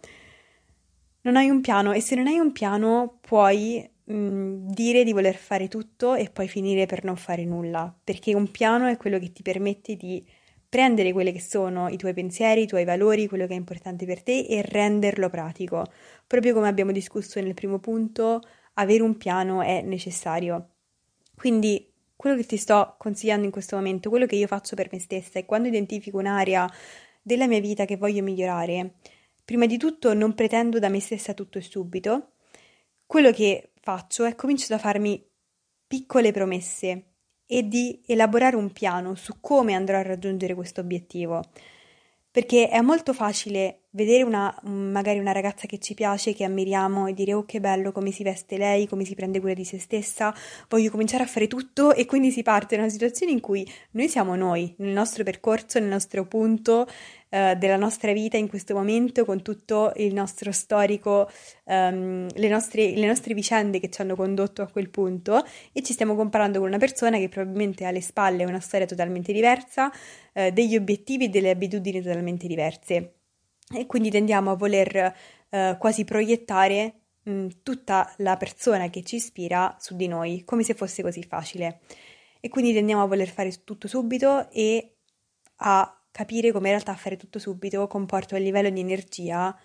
non 1.28 1.37
hai 1.37 1.50
un 1.50 1.61
piano 1.61 1.92
e 1.92 2.00
se 2.00 2.14
non 2.14 2.26
hai 2.26 2.38
un 2.38 2.52
piano 2.52 3.18
puoi 3.20 3.87
mh, 4.04 4.73
dire 4.73 5.04
di 5.04 5.12
voler 5.12 5.35
fare 5.37 5.68
tutto 5.68 6.14
e 6.14 6.30
poi 6.30 6.49
finire 6.49 6.87
per 6.87 7.04
non 7.04 7.16
fare 7.16 7.44
nulla, 7.44 7.94
perché 8.02 8.35
un 8.35 8.50
piano 8.50 8.87
è 8.87 8.97
quello 8.97 9.18
che 9.18 9.30
ti 9.30 9.42
permette 9.42 9.94
di 9.97 10.26
prendere 10.66 11.12
quelli 11.12 11.32
che 11.32 11.40
sono 11.40 11.88
i 11.88 11.99
tuoi 11.99 12.14
pensieri, 12.14 12.62
i 12.62 12.66
tuoi 12.66 12.85
valori, 12.85 13.28
quello 13.28 13.47
che 13.47 13.52
è 13.52 13.56
importante 13.56 14.06
per 14.06 14.23
te 14.23 14.47
e 14.47 14.62
renderlo 14.62 15.28
pratico. 15.28 15.85
Proprio 16.26 16.54
come 16.54 16.68
abbiamo 16.68 16.92
discusso 16.92 17.40
nel 17.42 17.54
primo 17.54 17.78
punto, 17.78 18.40
avere 18.75 19.02
un 19.02 19.16
piano 19.18 19.61
è 19.61 19.82
necessario. 19.82 20.70
Quindi 21.37 21.92
quello 22.16 22.37
che 22.37 22.44
ti 22.44 22.56
sto 22.56 22.94
consigliando 22.99 23.44
in 23.44 23.50
questo 23.50 23.76
momento, 23.76 24.08
quello 24.08 24.26
che 24.26 24.37
io 24.37 24.47
faccio 24.47 24.75
per 24.76 24.88
me 24.90 24.99
stessa 24.99 25.38
è 25.38 25.44
quando 25.44 25.68
identifico 25.68 26.18
un'area 26.18 26.66
della 27.23 27.47
mia 27.47 27.61
vita 27.61 27.85
che 27.85 27.97
voglio 27.97 28.23
migliorare, 28.23 28.94
prima 29.49 29.64
di 29.64 29.78
tutto 29.78 30.12
non 30.12 30.35
pretendo 30.35 30.78
da 30.78 30.90
me 30.90 31.00
stessa 31.00 31.33
tutto 31.33 31.57
e 31.57 31.62
subito. 31.62 32.33
Quello 33.07 33.31
che 33.31 33.71
faccio 33.81 34.26
è 34.26 34.35
comincio 34.35 34.75
a 34.75 34.78
farmi 34.78 35.26
piccole 35.87 36.33
promesse 36.33 37.12
e 37.47 37.67
di 37.67 38.02
elaborare 38.05 38.57
un 38.57 38.71
piano 38.73 39.14
su 39.14 39.40
come 39.40 39.73
andrò 39.73 39.97
a 39.97 40.02
raggiungere 40.02 40.52
questo 40.52 40.83
obiettivo. 40.83 41.43
Perché 42.31 42.69
è 42.69 42.83
molto 42.83 43.14
facile 43.14 43.85
vedere 43.93 44.23
una, 44.23 44.55
magari 44.64 45.19
una 45.19 45.33
ragazza 45.33 45.67
che 45.67 45.78
ci 45.78 45.95
piace, 45.95 46.35
che 46.35 46.45
ammiriamo 46.45 47.07
e 47.07 47.14
dire 47.14 47.33
oh 47.33 47.47
che 47.47 47.59
bello 47.59 47.90
come 47.90 48.11
si 48.11 48.23
veste 48.23 48.59
lei, 48.59 48.87
come 48.87 49.07
si 49.07 49.14
prende 49.14 49.40
cura 49.40 49.55
di 49.55 49.64
se 49.64 49.78
stessa, 49.78 50.35
voglio 50.69 50.90
cominciare 50.90 51.23
a 51.23 51.26
fare 51.26 51.47
tutto 51.47 51.95
e 51.95 52.05
quindi 52.05 52.31
si 52.31 52.43
parte 52.43 52.76
da 52.76 52.83
una 52.83 52.90
situazione 52.90 53.33
in 53.33 53.40
cui 53.40 53.67
noi 53.93 54.09
siamo 54.09 54.37
noi, 54.37 54.75
nel 54.76 54.93
nostro 54.93 55.25
percorso, 55.25 55.78
nel 55.78 55.88
nostro 55.88 56.26
punto 56.26 56.87
eh, 57.30 57.56
della 57.56 57.76
nostra 57.76 58.12
vita 58.12 58.37
in 58.37 58.49
questo 58.49 58.75
momento, 58.75 59.25
con 59.25 59.42
tutto 59.42 59.92
il 59.97 60.14
nostro 60.14 60.50
storico, 60.52 61.30
um, 61.64 62.26
le, 62.32 62.49
nostre, 62.49 62.94
le 62.94 63.06
nostre 63.06 63.35
vicende 63.35 63.80
che 63.80 63.90
ci 63.90 64.00
hanno 64.00 64.16
condotto 64.16 64.62
a 64.62 64.68
quel 64.68 64.88
punto 64.88 65.44
e 65.73 65.82
ci 65.82 65.92
stiamo 65.92 66.14
comparando 66.14 66.58
con 66.58 66.68
una 66.68 66.78
persona 66.78 67.18
che 67.18 67.28
probabilmente 67.28 67.85
ha 67.85 67.88
alle 67.88 68.00
spalle 68.00 68.44
una 68.44 68.61
storia 68.61 68.87
totalmente 68.87 69.32
diversa, 69.32 69.92
eh, 70.32 70.52
degli 70.52 70.76
obiettivi 70.76 71.26
e 71.26 71.28
delle 71.28 71.50
abitudini 71.50 72.00
totalmente 72.00 72.47
diverse. 72.47 73.14
E 73.75 73.87
quindi 73.87 74.11
tendiamo 74.11 74.50
a 74.50 74.56
voler 74.56 75.14
eh, 75.50 75.76
quasi 75.78 76.04
proiettare 76.04 77.00
mh, 77.25 77.47
tutta 77.62 78.12
la 78.18 78.37
persona 78.37 78.88
che 78.88 79.02
ci 79.02 79.16
ispira 79.16 79.76
su 79.78 79.97
di 79.97 80.08
noi, 80.08 80.44
come 80.44 80.62
se 80.62 80.75
fosse 80.75 81.02
così 81.02 81.23
facile. 81.23 81.80
E 82.40 82.49
quindi 82.49 82.73
tendiamo 82.73 83.02
a 83.02 83.06
voler 83.06 83.28
fare 83.28 83.52
tutto 83.64 83.88
subito 83.88 84.49
e 84.50 84.94
a 85.56 85.98
capire 86.18 86.50
come 86.50 86.66
in 86.66 86.75
realtà 86.75 86.96
fare 86.96 87.16
tutto 87.16 87.38
subito 87.38 87.87
comporta 87.87 88.34
un 88.34 88.42
livello 88.42 88.68
di 88.70 88.80
energia 88.80 89.56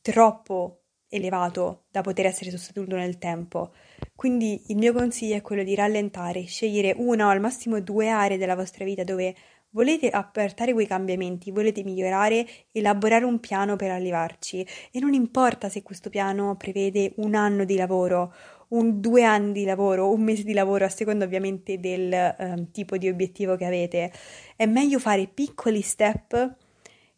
troppo 0.00 0.82
elevato 1.08 1.86
da 1.90 2.02
poter 2.02 2.26
essere 2.26 2.52
sostenuto 2.52 2.94
nel 2.94 3.18
tempo. 3.18 3.72
Quindi 4.14 4.62
il 4.68 4.76
mio 4.76 4.92
consiglio 4.92 5.34
è 5.34 5.42
quello 5.42 5.64
di 5.64 5.74
rallentare, 5.74 6.44
scegliere 6.44 6.94
una 6.98 7.26
o 7.26 7.30
al 7.30 7.40
massimo 7.40 7.80
due 7.80 8.08
aree 8.08 8.38
della 8.38 8.54
vostra 8.54 8.84
vita 8.84 9.02
dove 9.02 9.34
volete 9.70 10.08
apportare 10.08 10.72
quei 10.72 10.86
cambiamenti, 10.86 11.50
volete 11.50 11.82
migliorare, 11.82 12.46
elaborare 12.70 13.24
un 13.24 13.40
piano 13.40 13.74
per 13.74 13.90
arrivarci 13.90 14.64
e 14.92 15.00
non 15.00 15.14
importa 15.14 15.68
se 15.68 15.82
questo 15.82 16.10
piano 16.10 16.54
prevede 16.54 17.14
un 17.16 17.34
anno 17.34 17.64
di 17.64 17.74
lavoro 17.74 18.32
un 18.68 19.00
due 19.00 19.22
anni 19.24 19.52
di 19.52 19.64
lavoro, 19.64 20.12
un 20.12 20.22
mese 20.22 20.42
di 20.42 20.52
lavoro, 20.52 20.84
a 20.84 20.88
seconda 20.88 21.24
ovviamente 21.24 21.78
del 21.78 22.34
um, 22.38 22.70
tipo 22.70 22.96
di 22.96 23.08
obiettivo 23.08 23.56
che 23.56 23.64
avete. 23.64 24.12
È 24.56 24.66
meglio 24.66 24.98
fare 24.98 25.26
piccoli 25.26 25.80
step 25.80 26.56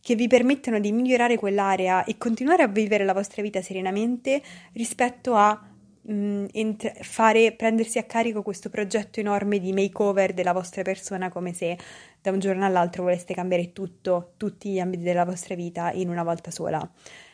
che 0.00 0.14
vi 0.14 0.28
permettano 0.28 0.78
di 0.80 0.92
migliorare 0.92 1.37
quell'area 1.37 2.04
e 2.04 2.16
continuare 2.16 2.62
a 2.62 2.69
vivere 2.69 3.04
la 3.04 3.12
vostra 3.12 3.42
vita 3.42 3.61
serenamente 3.61 4.40
rispetto 4.73 5.35
a 5.35 5.61
mh, 6.02 6.47
ent- 6.52 7.02
fare, 7.02 7.52
prendersi 7.52 7.99
a 7.99 8.04
carico 8.04 8.42
questo 8.42 8.71
progetto 8.71 9.21
enorme 9.21 9.59
di 9.59 9.73
makeover 9.73 10.33
della 10.33 10.52
vostra 10.52 10.83
persona 10.83 11.28
come 11.28 11.52
se 11.52 11.76
da 12.21 12.30
un 12.30 12.38
giorno 12.38 12.64
all'altro 12.64 13.02
voleste 13.02 13.35
cambiare 13.35 13.73
tutto, 13.73 14.33
tutti 14.37 14.71
gli 14.71 14.78
ambiti 14.78 15.02
della 15.02 15.25
vostra 15.25 15.54
vita 15.54 15.90
in 15.92 16.09
una 16.09 16.23
volta 16.23 16.50
sola. 16.50 16.88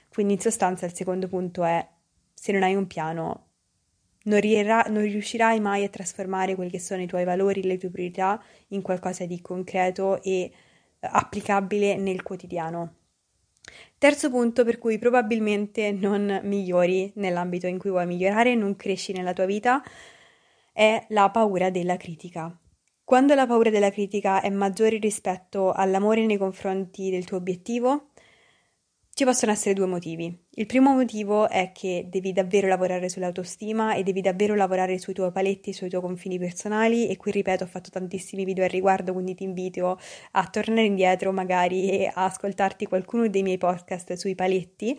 Quindi 0.09 0.35
in 0.35 0.41
sostanza 0.41 0.87
il 0.87 0.95
secondo 0.95 1.29
punto 1.29 1.65
è 1.65 1.87
se 2.35 2.53
non 2.53 2.63
hai 2.63 2.75
un 2.75 2.87
piano 2.87 3.45
non, 4.27 5.01
riuscirai 5.01 5.61
mai 5.61 5.85
a 5.85 5.89
trasformare 5.89 6.55
quelli 6.55 6.71
che 6.71 6.81
sono 6.81 7.03
i 7.03 7.07
tuoi 7.07 7.25
valori, 7.25 7.63
le 7.63 7.79
tue 7.79 7.91
priorità 7.91 8.43
in 8.69 8.83
qualcosa 8.83 9.25
di 9.25 9.41
concreto 9.41 10.23
e 10.23 10.31
eh, 10.31 10.53
applicabile 11.01 11.97
nel 11.97 12.23
quotidiano. 12.23 12.95
Terzo 13.99 14.31
punto 14.31 14.65
per 14.65 14.79
cui 14.79 14.99
probabilmente 14.99 15.91
non 15.91 16.41
migliori 16.45 17.11
nell'ambito 17.17 17.67
in 17.67 17.79
cui 17.79 17.91
vuoi 17.91 18.07
migliorare, 18.07 18.55
non 18.55 18.77
cresci 18.77 19.13
nella 19.13 19.33
tua 19.33 19.47
vita, 19.47 19.83
è 20.73 21.07
la 21.09 21.31
paura 21.31 21.71
della 21.71 21.97
critica. 21.97 22.57
Quando 23.03 23.35
la 23.35 23.47
paura 23.47 23.71
della 23.71 23.91
critica 23.91 24.41
è 24.41 24.51
maggiore 24.51 24.99
rispetto 24.99 25.73
all'amore 25.73 26.27
nei 26.27 26.37
confronti 26.37 27.11
del 27.11 27.25
tuo 27.25 27.37
obiettivo, 27.37 28.11
ci 29.15 29.25
possono 29.25 29.53
essere 29.53 29.75
due 29.75 29.87
motivi. 29.87 30.46
Il 30.59 30.65
primo 30.65 30.95
motivo 30.95 31.51
è 31.51 31.71
che 31.73 32.07
devi 32.09 32.33
davvero 32.33 32.67
lavorare 32.67 33.11
sull'autostima 33.11 33.95
e 33.95 34.03
devi 34.03 34.23
davvero 34.23 34.55
lavorare 34.55 34.97
sui 34.97 35.13
tuoi 35.13 35.31
paletti, 35.31 35.75
sui 35.75 35.91
tuoi 35.91 36.01
confini 36.01 36.39
personali 36.39 37.09
e 37.09 37.19
qui 37.19 37.31
ripeto 37.31 37.65
ho 37.65 37.67
fatto 37.67 37.91
tantissimi 37.91 38.47
video 38.47 38.65
al 38.65 38.71
riguardo 38.71 39.13
quindi 39.13 39.35
ti 39.35 39.45
invito 39.45 40.01
a 40.31 40.47
tornare 40.47 40.87
indietro 40.87 41.31
magari 41.31 41.91
e 41.91 42.07
a 42.07 42.25
ascoltarti 42.25 42.87
qualcuno 42.87 43.29
dei 43.29 43.43
miei 43.43 43.59
podcast 43.59 44.15
sui 44.15 44.35
paletti, 44.35 44.99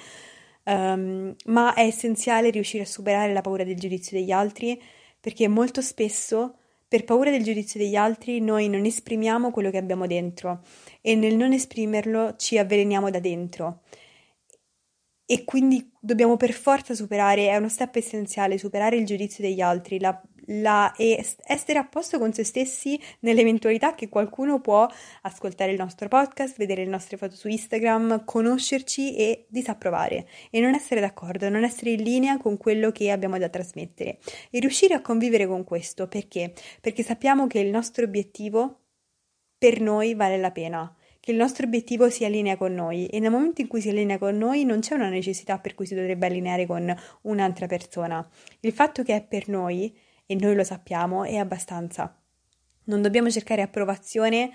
um, 0.66 1.34
ma 1.46 1.74
è 1.74 1.82
essenziale 1.82 2.52
riuscire 2.52 2.84
a 2.84 2.86
superare 2.86 3.34
la 3.34 3.42
paura 3.42 3.64
del 3.64 3.78
giudizio 3.78 4.16
degli 4.16 4.32
altri 4.32 4.80
perché 5.20 5.48
molto 5.48 5.82
spesso 5.82 6.54
per 6.88 7.04
paura 7.04 7.32
del 7.32 7.42
giudizio 7.42 7.80
degli 7.80 7.96
altri 7.96 8.42
noi 8.42 8.70
non 8.70 8.86
esprimiamo 8.86 9.50
quello 9.50 9.72
che 9.72 9.78
abbiamo 9.78 10.06
dentro 10.06 10.62
e 11.02 11.16
nel 11.16 11.36
non 11.36 11.52
esprimerlo 11.52 12.36
ci 12.36 12.60
avveleniamo 12.60 13.10
da 13.10 13.20
dentro 13.20 13.80
e 15.30 15.44
quindi 15.44 15.92
dobbiamo 16.00 16.38
per 16.38 16.54
forza 16.54 16.96
superare, 16.96 17.50
è 17.50 17.58
uno 17.58 17.68
step 17.68 17.98
essenziale, 17.98 18.58
superare 18.58 18.96
il 18.96 19.06
giudizio 19.06 19.44
degli 19.44 19.60
altri. 19.60 20.00
La, 20.00 20.20
la, 20.46 20.94
e 20.96 21.22
essere 21.44 21.80
a 21.80 21.86
posto 21.86 22.18
con 22.18 22.32
se 22.32 22.46
stessi 22.46 22.98
nell'eventualità 23.20 23.94
che 23.94 24.08
qualcuno 24.08 24.62
può 24.62 24.88
ascoltare 25.24 25.72
il 25.72 25.78
nostro 25.78 26.08
podcast, 26.08 26.56
vedere 26.58 26.86
le 26.86 26.90
nostre 26.90 27.18
foto 27.18 27.36
su 27.36 27.50
Instagram, 27.50 28.24
conoscerci 28.24 29.18
e 29.18 29.48
disapprovare. 29.50 30.30
E 30.50 30.62
non 30.62 30.74
essere 30.74 31.02
d'accordo, 31.02 31.50
non 31.50 31.66
essere 31.66 31.92
in 31.92 32.04
linea 32.04 32.38
con 32.38 32.56
quello 32.56 32.94
che 32.94 33.12
abbiamo 33.12 33.38
da 33.38 33.50
trasmettere. 33.50 34.20
E 34.50 34.60
riuscire 34.60 34.94
a 34.94 35.02
convivere 35.02 35.46
con 35.46 35.66
questo 35.66 36.08
perché? 36.08 36.54
Perché 36.80 37.04
sappiamo 37.04 37.48
che 37.48 37.60
il 37.60 37.70
nostro 37.70 38.06
obiettivo 38.06 38.84
per 39.58 39.82
noi 39.82 40.14
vale 40.14 40.38
la 40.38 40.52
pena 40.52 40.96
che 41.28 41.34
il 41.34 41.40
nostro 41.40 41.66
obiettivo 41.66 42.10
si 42.10 42.24
allinea 42.24 42.56
con 42.56 42.74
noi 42.74 43.08
e 43.08 43.20
nel 43.20 43.32
momento 43.32 43.60
in 43.60 43.68
cui 43.68 43.82
si 43.82 43.90
allinea 43.90 44.18
con 44.18 44.38
noi 44.38 44.64
non 44.64 44.80
c'è 44.80 44.96
una 44.96 45.10
necessità 45.10 45.60
per 45.60 45.76
cui 45.76 45.86
si 45.86 45.94
dovrebbe 45.94 46.26
allineare 46.26 46.66
con 46.66 46.96
un'altra 47.24 47.68
persona. 47.68 48.26
Il 48.62 48.72
fatto 48.72 49.04
che 49.04 49.14
è 49.14 49.22
per 49.22 49.50
noi, 49.50 49.94
e 50.26 50.36
noi 50.36 50.56
lo 50.56 50.64
sappiamo, 50.64 51.26
è 51.26 51.36
abbastanza. 51.36 52.18
Non 52.86 53.02
dobbiamo 53.02 53.30
cercare 53.30 53.62
approvazione 53.62 54.52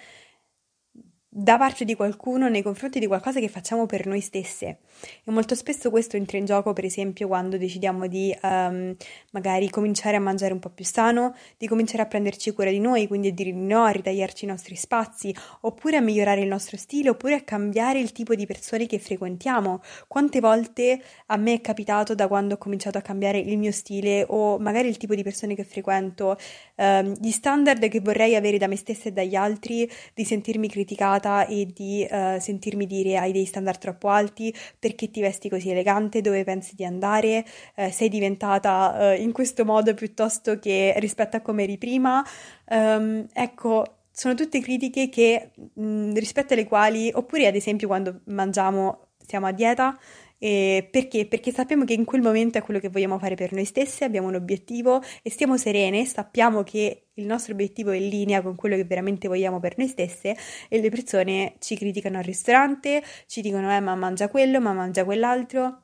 da 1.35 1.57
parte 1.57 1.87
di 1.87 1.95
qualcuno 1.95 2.51
nei 2.51 2.61
confronti 2.61 2.99
di 2.99 3.07
qualcosa 3.07 3.41
che 3.41 3.49
facciamo 3.49 3.87
per 3.87 4.07
noi 4.07 4.21
stesse. 4.21 4.81
E 5.25 5.31
molto 5.31 5.55
spesso 5.55 5.89
questo 5.89 6.19
entra 6.19 6.37
in 6.37 6.45
gioco, 6.45 6.75
per 6.75 6.85
esempio, 6.85 7.27
quando 7.27 7.57
decidiamo 7.57 8.07
di 8.07 8.37
um, 8.43 8.95
magari 9.31 9.71
cominciare 9.71 10.17
a 10.17 10.21
mangiare 10.21 10.53
un 10.53 10.59
po' 10.59 10.69
più 10.69 10.85
sano, 10.85 11.35
di 11.57 11.67
cominciare 11.67 12.03
a 12.03 12.07
prenderci 12.07 12.53
cura 12.53 12.69
di 12.69 12.81
noi, 12.81 13.07
quindi 13.07 13.29
a 13.29 13.33
dire 13.33 13.51
no, 13.51 13.85
a 13.85 13.89
ritagliarci 13.89 14.45
i 14.45 14.49
nostri 14.49 14.77
spazi, 14.77 15.35
oppure 15.61 15.97
a 15.97 16.03
migliorare 16.03 16.43
il 16.43 16.49
nostro 16.49 16.77
stile, 16.77 17.09
oppure 17.09 17.37
a 17.37 17.41
cambiare 17.41 17.99
il 17.99 18.12
tipo 18.12 18.35
di 18.35 18.45
persone 18.45 18.85
che 18.85 18.99
frequentiamo. 18.99 19.81
Quante 20.09 20.39
volte 20.39 21.01
a 21.29 21.37
me 21.39 21.55
è 21.55 21.61
capitato 21.62 22.15
da 22.15 22.29
quando 22.29 22.55
ho 22.55 22.59
cominciato 22.59 22.99
a 22.99 23.01
cambiare 23.01 23.39
il 23.39 23.57
mio 23.57 23.73
stile 23.73 24.27
o 24.29 24.59
magari 24.59 24.89
il 24.89 24.99
tipo 24.99 25.15
di 25.15 25.23
persone 25.23 25.55
che 25.55 25.65
frequento, 25.65 26.37
um, 26.75 27.15
gli 27.19 27.31
standard 27.31 27.89
che 27.89 28.01
vorrei 28.01 28.37
avere 28.37 28.59
da 28.59 28.67
me 28.67 28.77
stessa 28.77 29.09
e 29.09 29.12
dagli 29.12 29.35
altri, 29.35 29.91
di 30.12 30.27
sentirmi 30.27 30.69
criticata 30.69 31.21
giudicata 31.23 31.47
e 31.47 31.67
di 31.73 32.07
uh, 32.09 32.38
sentirmi 32.38 32.87
dire 32.87 33.17
hai 33.17 33.33
dei 33.33 33.45
standard 33.45 33.79
troppo 33.79 34.09
alti, 34.09 34.55
perché 34.79 35.11
ti 35.11 35.21
vesti 35.21 35.49
così 35.49 35.71
elegante, 35.71 36.21
dove 36.21 36.45
pensi 36.45 36.75
di 36.75 36.85
andare, 36.85 37.45
uh, 37.76 37.91
sei 37.91 38.09
diventata 38.09 39.14
uh, 39.14 39.21
in 39.21 39.33
questo 39.33 39.64
modo 39.64 39.95
piuttosto 39.95 40.59
che 40.59 40.95
rispetto 40.97 41.37
a 41.37 41.41
come 41.41 41.62
eri 41.62 41.79
prima. 41.79 42.25
Um, 42.69 43.26
ecco, 43.33 43.99
sono 44.11 44.35
tutte 44.35 44.61
critiche 44.61 45.09
che, 45.09 45.50
mh, 45.75 46.14
rispetto 46.14 46.55
alle 46.55 46.67
quali, 46.67 47.11
oppure 47.14 47.47
ad 47.47 47.55
esempio 47.55 47.87
quando 47.87 48.21
mangiamo, 48.26 49.09
siamo 49.25 49.47
a 49.47 49.52
dieta, 49.52 49.99
e 50.45 50.89
perché? 50.91 51.27
Perché 51.27 51.53
sappiamo 51.53 51.85
che 51.85 51.93
in 51.93 52.05
quel 52.05 52.21
momento 52.21 52.59
è 52.59 52.63
quello 52.63 52.81
che 52.81 52.89
vogliamo 52.89 53.17
fare 53.17 53.37
per 53.37 53.53
noi 53.53 53.65
stessi, 53.65 54.03
abbiamo 54.03 54.27
un 54.27 54.35
obiettivo 54.35 55.01
e 55.23 55.31
stiamo 55.31 55.57
serene, 55.57 56.05
sappiamo 56.05 56.65
che 56.65 57.11
il 57.15 57.27
nostro 57.27 57.53
obiettivo 57.53 57.93
è 57.93 57.97
in 57.97 58.09
linea 58.09 58.43
con 58.43 58.57
quello 58.57 58.75
che 58.75 58.83
veramente 58.83 59.29
vogliamo 59.29 59.61
per 59.61 59.79
noi 59.79 59.87
stesse 59.87 60.37
e 60.69 60.81
le 60.81 60.91
persone 60.91 61.55
ci 61.61 61.77
criticano 61.77 62.19
al 62.19 62.25
ristorante, 62.25 63.05
ci 63.29 63.41
dicono 63.41 63.73
eh 63.73 63.79
ma 63.79 63.95
mangia 63.95 64.27
quello, 64.27 64.61
ma 64.61 64.73
mangia 64.73 65.05
quell'altro, 65.05 65.83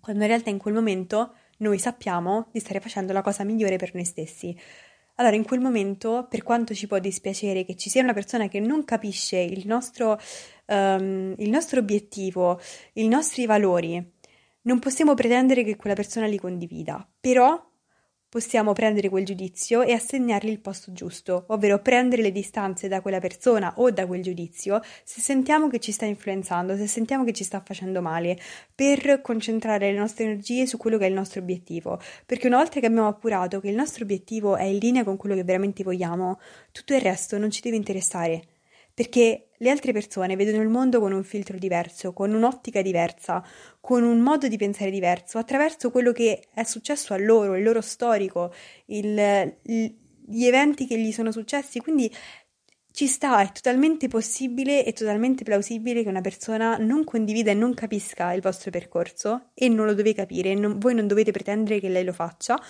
quando 0.00 0.22
in 0.22 0.28
realtà 0.28 0.48
in 0.48 0.56
quel 0.56 0.72
momento 0.72 1.34
noi 1.58 1.78
sappiamo 1.78 2.48
di 2.52 2.60
stare 2.60 2.80
facendo 2.80 3.12
la 3.12 3.20
cosa 3.20 3.44
migliore 3.44 3.76
per 3.76 3.92
noi 3.92 4.06
stessi. 4.06 4.56
Allora, 5.16 5.36
in 5.36 5.44
quel 5.44 5.60
momento, 5.60 6.26
per 6.30 6.42
quanto 6.42 6.72
ci 6.72 6.86
può 6.86 6.98
dispiacere 6.98 7.66
che 7.66 7.76
ci 7.76 7.90
sia 7.90 8.02
una 8.02 8.14
persona 8.14 8.48
che 8.48 8.58
non 8.58 8.86
capisce 8.86 9.36
il 9.36 9.66
nostro, 9.66 10.18
um, 10.70 11.34
il 11.36 11.50
nostro 11.50 11.80
obiettivo, 11.80 12.60
i 12.94 13.08
nostri 13.08 13.46
valori, 13.46 14.18
non 14.62 14.78
possiamo 14.78 15.14
pretendere 15.14 15.64
che 15.64 15.76
quella 15.76 15.94
persona 15.94 16.26
li 16.26 16.38
condivida, 16.38 17.06
però 17.18 17.68
possiamo 18.30 18.72
prendere 18.72 19.08
quel 19.08 19.24
giudizio 19.24 19.82
e 19.82 19.92
assegnargli 19.92 20.50
il 20.50 20.60
posto 20.60 20.92
giusto, 20.92 21.46
ovvero 21.48 21.80
prendere 21.80 22.22
le 22.22 22.30
distanze 22.30 22.86
da 22.86 23.00
quella 23.00 23.18
persona 23.18 23.74
o 23.78 23.90
da 23.90 24.06
quel 24.06 24.22
giudizio 24.22 24.80
se 25.02 25.20
sentiamo 25.20 25.66
che 25.66 25.80
ci 25.80 25.90
sta 25.90 26.04
influenzando, 26.04 26.76
se 26.76 26.86
sentiamo 26.86 27.24
che 27.24 27.32
ci 27.32 27.42
sta 27.42 27.60
facendo 27.64 28.00
male, 28.00 28.38
per 28.72 29.20
concentrare 29.20 29.90
le 29.90 29.98
nostre 29.98 30.26
energie 30.26 30.66
su 30.66 30.76
quello 30.76 30.96
che 30.96 31.06
è 31.06 31.08
il 31.08 31.14
nostro 31.14 31.40
obiettivo. 31.40 31.98
Perché 32.24 32.46
una 32.46 32.58
volta 32.58 32.78
che 32.78 32.86
abbiamo 32.86 33.08
appurato 33.08 33.58
che 33.58 33.68
il 33.68 33.74
nostro 33.74 34.04
obiettivo 34.04 34.56
è 34.56 34.62
in 34.62 34.78
linea 34.78 35.02
con 35.02 35.16
quello 35.16 35.34
che 35.34 35.42
veramente 35.42 35.82
vogliamo, 35.82 36.38
tutto 36.70 36.94
il 36.94 37.00
resto 37.00 37.36
non 37.36 37.50
ci 37.50 37.60
deve 37.60 37.76
interessare 37.76 38.59
perché 39.00 39.48
le 39.56 39.70
altre 39.70 39.94
persone 39.94 40.36
vedono 40.36 40.62
il 40.62 40.68
mondo 40.68 41.00
con 41.00 41.12
un 41.12 41.24
filtro 41.24 41.56
diverso, 41.56 42.12
con 42.12 42.34
un'ottica 42.34 42.82
diversa, 42.82 43.42
con 43.80 44.02
un 44.02 44.20
modo 44.20 44.46
di 44.46 44.58
pensare 44.58 44.90
diverso, 44.90 45.38
attraverso 45.38 45.90
quello 45.90 46.12
che 46.12 46.48
è 46.52 46.64
successo 46.64 47.14
a 47.14 47.16
loro, 47.16 47.56
il 47.56 47.64
loro 47.64 47.80
storico, 47.80 48.52
il, 48.88 49.56
gli 49.62 50.44
eventi 50.44 50.86
che 50.86 50.98
gli 50.98 51.12
sono 51.12 51.32
successi. 51.32 51.80
Quindi 51.80 52.14
ci 52.92 53.06
sta, 53.06 53.40
è 53.40 53.50
totalmente 53.52 54.06
possibile 54.06 54.84
e 54.84 54.92
totalmente 54.92 55.44
plausibile 55.44 56.02
che 56.02 56.10
una 56.10 56.20
persona 56.20 56.76
non 56.76 57.02
condivida 57.04 57.52
e 57.52 57.54
non 57.54 57.72
capisca 57.72 58.34
il 58.34 58.42
vostro 58.42 58.70
percorso 58.70 59.52
e 59.54 59.70
non 59.70 59.86
lo 59.86 59.94
deve 59.94 60.12
capire, 60.12 60.52
non, 60.52 60.78
voi 60.78 60.94
non 60.94 61.06
dovete 61.06 61.30
pretendere 61.30 61.80
che 61.80 61.88
lei 61.88 62.04
lo 62.04 62.12
faccia, 62.12 62.62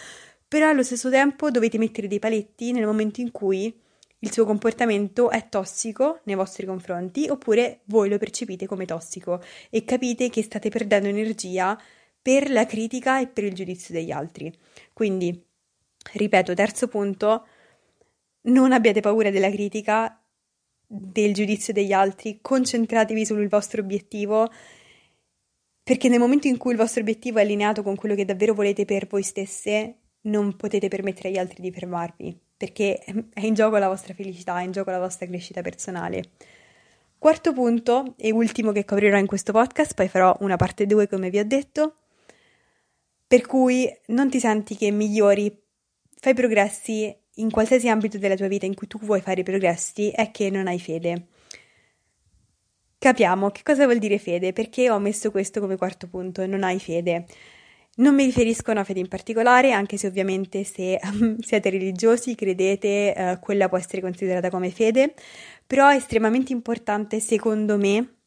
però 0.47 0.69
allo 0.69 0.85
stesso 0.85 1.11
tempo 1.11 1.51
dovete 1.51 1.77
mettere 1.77 2.07
dei 2.07 2.21
paletti 2.21 2.71
nel 2.71 2.87
momento 2.87 3.21
in 3.21 3.33
cui 3.33 3.89
il 4.23 4.33
suo 4.33 4.45
comportamento 4.45 5.31
è 5.31 5.49
tossico 5.49 6.21
nei 6.25 6.35
vostri 6.35 6.67
confronti 6.67 7.29
oppure 7.29 7.81
voi 7.85 8.09
lo 8.09 8.19
percepite 8.19 8.67
come 8.67 8.85
tossico 8.85 9.43
e 9.71 9.85
capite 9.85 10.29
che 10.29 10.43
state 10.43 10.69
perdendo 10.69 11.09
energia 11.09 11.81
per 12.21 12.51
la 12.51 12.67
critica 12.67 13.21
e 13.21 13.29
per 13.29 13.45
il 13.45 13.55
giudizio 13.55 13.95
degli 13.95 14.11
altri. 14.11 14.53
Quindi, 14.93 15.43
ripeto, 16.13 16.53
terzo 16.53 16.89
punto, 16.89 17.47
non 18.43 18.73
abbiate 18.73 19.01
paura 19.01 19.31
della 19.31 19.51
critica, 19.51 20.23
del 20.87 21.33
giudizio 21.33 21.73
degli 21.73 21.93
altri, 21.93 22.41
concentratevi 22.43 23.25
sul 23.25 23.49
vostro 23.49 23.81
obiettivo 23.81 24.51
perché 25.83 26.09
nel 26.09 26.19
momento 26.19 26.47
in 26.47 26.59
cui 26.59 26.73
il 26.73 26.77
vostro 26.77 27.01
obiettivo 27.01 27.39
è 27.39 27.43
allineato 27.43 27.83
con 27.83 27.97
quello 27.97 28.15
che 28.15 28.27
davvero 28.27 28.55
volete 28.55 28.85
per 28.85 29.07
voi 29.07 29.23
stesse, 29.23 29.97
non 30.23 30.55
potete 30.57 30.89
permettere 30.89 31.31
agli 31.31 31.39
altri 31.39 31.63
di 31.63 31.73
fermarvi 31.73 32.41
perché 32.61 33.03
è 33.33 33.41
in 33.41 33.55
gioco 33.55 33.79
la 33.79 33.89
vostra 33.89 34.13
felicità, 34.13 34.61
è 34.61 34.65
in 34.65 34.71
gioco 34.71 34.91
la 34.91 34.99
vostra 34.99 35.27
crescita 35.27 35.63
personale. 35.63 36.33
Quarto 37.17 37.55
punto 37.55 38.13
e 38.19 38.33
ultimo 38.33 38.71
che 38.71 38.85
coprirò 38.85 39.17
in 39.17 39.25
questo 39.25 39.51
podcast, 39.51 39.95
poi 39.95 40.09
farò 40.09 40.37
una 40.41 40.57
parte 40.57 40.85
2 40.85 41.09
come 41.09 41.31
vi 41.31 41.39
ho 41.39 41.45
detto, 41.47 41.95
per 43.27 43.47
cui 43.47 43.91
non 44.09 44.29
ti 44.29 44.39
senti 44.39 44.77
che 44.77 44.91
migliori, 44.91 45.51
fai 46.21 46.35
progressi 46.35 47.17
in 47.37 47.51
qualsiasi 47.51 47.89
ambito 47.89 48.19
della 48.19 48.37
tua 48.37 48.49
vita 48.49 48.67
in 48.67 48.75
cui 48.75 48.87
tu 48.87 48.99
vuoi 48.99 49.23
fare 49.23 49.43
progressi, 49.43 50.11
è 50.11 50.31
che 50.31 50.51
non 50.51 50.67
hai 50.67 50.79
fede. 50.79 51.29
Capiamo 52.99 53.49
che 53.49 53.63
cosa 53.65 53.87
vuol 53.87 53.97
dire 53.97 54.19
fede, 54.19 54.53
perché 54.53 54.91
ho 54.91 54.99
messo 54.99 55.31
questo 55.31 55.61
come 55.61 55.79
quarto 55.79 56.09
punto, 56.09 56.45
non 56.45 56.63
hai 56.63 56.79
fede. 56.79 57.25
Non 58.01 58.15
mi 58.15 58.25
riferisco 58.25 58.71
a 58.71 58.73
una 58.73 58.85
fede 58.85 59.01
in 59.01 59.09
particolare, 59.09 59.73
anche 59.73 59.99
se 59.99 60.07
ovviamente 60.07 60.65
se 60.65 60.99
siete 61.41 61.69
religiosi, 61.69 62.35
credete, 62.35 63.15
eh, 63.15 63.39
quella 63.41 63.69
può 63.69 63.77
essere 63.77 64.01
considerata 64.01 64.49
come 64.49 64.71
fede, 64.71 65.13
però 65.67 65.87
è 65.89 65.97
estremamente 65.97 66.53
importante, 66.53 67.21
secondo 67.21 67.77
me, 67.77 68.21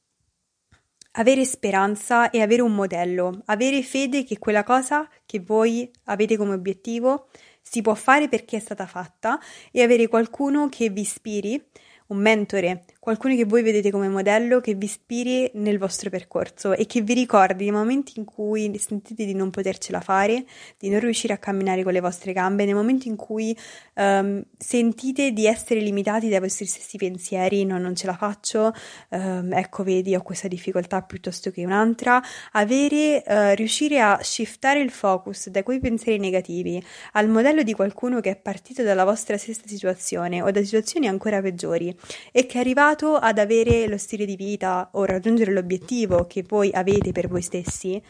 avere 1.14 1.44
speranza 1.44 2.30
e 2.30 2.42
avere 2.42 2.62
un 2.62 2.76
modello, 2.76 3.42
avere 3.46 3.82
fede 3.82 4.24
che 4.24 4.38
quella 4.38 4.64
cosa 4.64 5.10
che 5.26 5.40
voi 5.40 5.92
avete 6.04 6.38
come 6.38 6.54
obiettivo 6.54 7.30
si 7.60 7.82
può 7.82 7.96
fare 7.96 8.30
perché 8.30 8.58
è 8.58 8.60
stata 8.60 8.86
fatta 8.86 9.40
e 9.72 9.82
avere 9.82 10.08
qualcuno 10.08 10.70
che 10.70 10.90
vi 10.90 11.02
ispiri, 11.02 11.60
un 12.08 12.18
mentore, 12.18 12.86
qualcuno 13.04 13.36
che 13.36 13.44
voi 13.44 13.64
vedete 13.64 13.92
come 13.92 14.08
modello, 14.08 14.62
che 14.62 14.76
vi 14.76 14.86
ispiri 14.86 15.52
nel 15.56 15.78
vostro 15.78 16.10
percorso 16.10 16.72
e 16.72 16.86
che 16.86 17.02
vi 17.02 17.14
ricordi 17.14 17.66
i 17.66 17.72
momenti 17.72 18.14
in 18.16 18.24
cui 18.24 18.74
sentite 18.80 19.26
di 19.26 19.34
non 19.34 19.50
potercela 19.50 20.00
fare, 20.00 20.46
di 20.78 20.88
non 20.88 21.02
riuscire 21.02 21.34
a 21.34 21.38
camminare 21.38 21.84
con 21.84 21.92
le 21.92 22.00
vostre 22.00 22.32
gambe, 22.32 22.64
nei 22.64 22.74
momenti 22.74 23.10
in 23.10 23.18
cui 23.18 23.54
um, 23.96 24.42
sentite 24.58 25.34
di 25.34 25.46
essere 25.46 25.82
limitati 25.82 26.30
dai 26.30 26.40
vostri 26.40 26.66
stessi 26.66 26.96
pensieri, 26.96 27.66
no, 27.66 27.78
non 27.78 27.94
ce 27.94 28.06
la 28.06 28.14
faccio, 28.14 28.72
um, 29.10 29.52
ecco 29.52 29.84
vedi 29.84 30.16
ho 30.16 30.22
questa 30.22 30.48
difficoltà 30.48 31.02
piuttosto 31.02 31.52
che 31.52 31.66
un'altra, 31.66 32.24
avere, 32.54 33.22
uh, 33.28 33.54
riuscire 33.56 34.00
a 34.00 34.18
shiftare 34.22 34.80
il 34.80 34.92
focus 34.92 35.50
da 35.50 35.62
quei 35.62 35.82
pensieri 35.82 36.20
negativi 36.20 36.82
al 37.12 37.28
modello 37.28 37.64
di 37.64 37.74
qualcuno 37.74 38.22
che 38.22 38.30
è 38.30 38.36
partito 38.38 38.82
dalla 38.82 39.04
vostra 39.04 39.38
stessa 39.38 39.64
situazione 39.66 40.42
o 40.42 40.50
da 40.52 40.64
situazioni 40.64 41.10
ancora 41.10 41.42
peggiori 41.42 41.94
e 42.32 42.46
che 42.46 42.60
è 42.60 42.62
arrivato 42.62 42.92
arrivato 42.94 43.16
ad 43.16 43.40
avere 43.40 43.88
lo 43.88 43.98
stile 43.98 44.26
di 44.26 44.36
vita 44.36 44.90
o 44.94 45.06
raggiungere 45.06 45.52
l'obiettivo 45.52 46.26
che 46.28 46.44
voi 46.48 46.70
avete 46.72 47.12
per 47.12 47.28
voi 47.28 47.42
stessi 47.42 48.02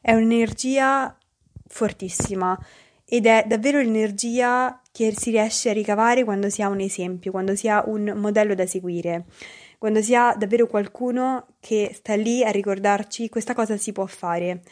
è 0.00 0.12
un'energia 0.12 1.16
fortissima 1.66 2.58
ed 3.04 3.26
è 3.26 3.44
davvero 3.46 3.78
l'energia 3.78 4.80
che 4.92 5.14
si 5.16 5.30
riesce 5.30 5.70
a 5.70 5.72
ricavare 5.72 6.24
quando 6.24 6.50
si 6.50 6.62
ha 6.62 6.68
un 6.68 6.80
esempio, 6.80 7.30
quando 7.30 7.56
si 7.56 7.68
ha 7.68 7.82
un 7.86 8.12
modello 8.16 8.54
da 8.54 8.66
seguire, 8.66 9.24
quando 9.78 10.02
si 10.02 10.14
ha 10.14 10.34
davvero 10.36 10.66
qualcuno 10.66 11.46
che 11.58 11.90
sta 11.94 12.14
lì 12.14 12.44
a 12.44 12.50
ricordarci 12.50 13.28
questa 13.28 13.54
cosa 13.54 13.76
si 13.76 13.92
può 13.92 14.06
fare. 14.06 14.62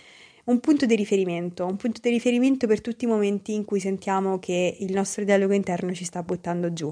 Un 0.44 0.60
punto 0.60 0.86
di 0.86 0.94
riferimento, 0.94 1.64
un 1.64 1.76
punto 1.76 2.00
di 2.02 2.10
riferimento 2.10 2.66
per 2.66 2.80
tutti 2.80 3.04
i 3.04 3.08
momenti 3.08 3.54
in 3.54 3.64
cui 3.64 3.80
sentiamo 3.80 4.38
che 4.38 4.76
il 4.78 4.92
nostro 4.92 5.24
dialogo 5.24 5.54
interno 5.54 5.92
ci 5.92 6.04
sta 6.04 6.22
buttando 6.22 6.72
giù. 6.72 6.90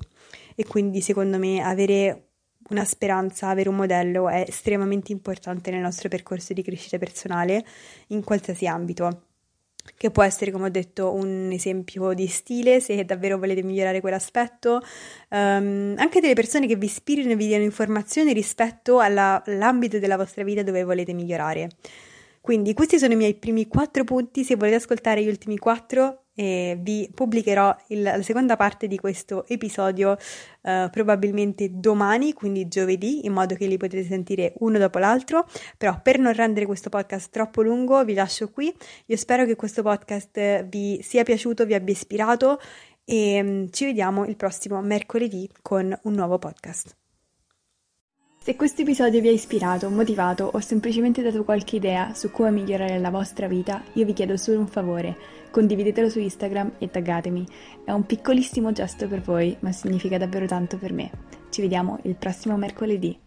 E 0.57 0.65
quindi 0.65 1.01
secondo 1.01 1.39
me 1.39 1.63
avere 1.63 2.34
una 2.71 2.85
speranza, 2.85 3.49
avere 3.49 3.69
un 3.69 3.77
modello 3.77 4.29
è 4.29 4.45
estremamente 4.47 5.13
importante 5.13 5.71
nel 5.71 5.81
nostro 5.81 6.09
percorso 6.09 6.53
di 6.53 6.63
crescita 6.63 6.99
personale 6.99 7.65
in 8.09 8.23
qualsiasi 8.25 8.67
ambito. 8.67 9.23
Che 9.97 10.11
può 10.11 10.23
essere, 10.23 10.51
come 10.51 10.67
ho 10.67 10.71
detto, 10.71 11.13
un 11.13 11.51
esempio 11.53 12.15
di 12.15 12.27
stile 12.27 12.81
se 12.81 13.05
davvero 13.05 13.37
volete 13.37 13.63
migliorare 13.63 14.01
quell'aspetto, 14.01 14.81
um, 15.29 15.95
anche 15.99 16.21
delle 16.21 16.33
persone 16.33 16.67
che 16.67 16.77
vi 16.77 16.87
ispirino 16.87 17.33
e 17.33 17.37
vi 17.37 17.49
diano 17.49 17.65
informazioni 17.65 18.33
rispetto 18.33 18.99
alla, 18.99 19.43
all'ambito 19.45 19.99
della 19.99 20.17
vostra 20.17 20.43
vita 20.43 20.63
dove 20.63 20.85
volete 20.85 21.13
migliorare. 21.13 21.69
Quindi 22.41 22.73
questi 22.73 22.99
sono 22.99 23.13
i 23.13 23.17
miei 23.17 23.35
primi 23.35 23.69
quattro 23.69 24.05
punti, 24.05 24.43
se 24.43 24.57
volete 24.57 24.77
ascoltare 24.77 25.23
gli 25.23 25.29
ultimi 25.29 25.59
quattro 25.59 26.24
e 26.35 26.77
vi 26.81 27.11
pubblicherò 27.15 27.77
il, 27.89 28.03
la 28.03 28.23
seconda 28.23 28.57
parte 28.57 28.87
di 28.87 28.99
questo 28.99 29.47
episodio 29.47 30.17
uh, 30.63 30.91
probabilmente 30.91 31.69
domani, 31.73 32.33
quindi 32.33 32.67
giovedì, 32.69 33.25
in 33.27 33.33
modo 33.33 33.55
che 33.55 33.67
li 33.67 33.77
potete 33.77 34.05
sentire 34.05 34.55
uno 34.59 34.79
dopo 34.79 34.99
l'altro. 34.99 35.47
Però 35.79 36.01
per 36.03 36.19
non 36.19 36.33
rendere 36.33 36.67
questo 36.67 36.91
podcast 36.91 37.31
troppo 37.31 37.63
lungo, 37.63 38.05
vi 38.05 38.15
lascio 38.15 38.51
qui. 38.51 38.75
Io 39.07 39.17
spero 39.17 39.45
che 39.45 39.57
questo 39.57 39.83
podcast 39.83 40.65
vi 40.67 41.01
sia 41.03 41.23
piaciuto, 41.23 41.65
vi 41.65 41.75
abbia 41.75 41.93
ispirato 41.93 42.59
e 43.05 43.41
um, 43.41 43.71
ci 43.71 43.85
vediamo 43.85 44.25
il 44.25 44.37
prossimo 44.37 44.81
mercoledì 44.81 45.49
con 45.63 45.97
un 46.03 46.13
nuovo 46.13 46.39
podcast. 46.39 46.97
Se 48.45 48.57
questo 48.57 48.83
episodio 48.83 49.23
vi 49.23 49.29
ha 49.29 49.33
ispirato, 49.33 49.89
motivato 49.89 50.51
o 50.53 50.61
semplicemente 50.61 51.23
dato 51.23 51.45
qualche 51.45 51.77
idea 51.77 52.13
su 52.13 52.31
come 52.31 52.51
migliorare 52.51 52.99
la 52.99 53.09
vostra 53.09 53.49
vita, 53.49 53.83
io 53.95 54.05
vi 54.05 54.13
chiedo 54.13 54.37
solo 54.37 54.59
un 54.59 54.67
favore, 54.67 55.17
condividetelo 55.55 56.09
su 56.09 56.19
Instagram 56.19 56.73
e 56.79 56.91
taggatemi. 56.91 57.47
È 57.85 57.93
un 57.93 58.05
piccolissimo 58.05 58.73
gesto 58.73 59.07
per 59.07 59.21
voi, 59.21 59.57
ma 59.61 59.71
significa 59.71 60.19
davvero 60.19 60.47
tanto 60.47 60.79
per 60.79 60.93
me. 60.93 61.09
Ci 61.49 61.61
vediamo 61.61 62.01
il 62.03 62.17
prossimo 62.17 62.57
mercoledì. 62.57 63.24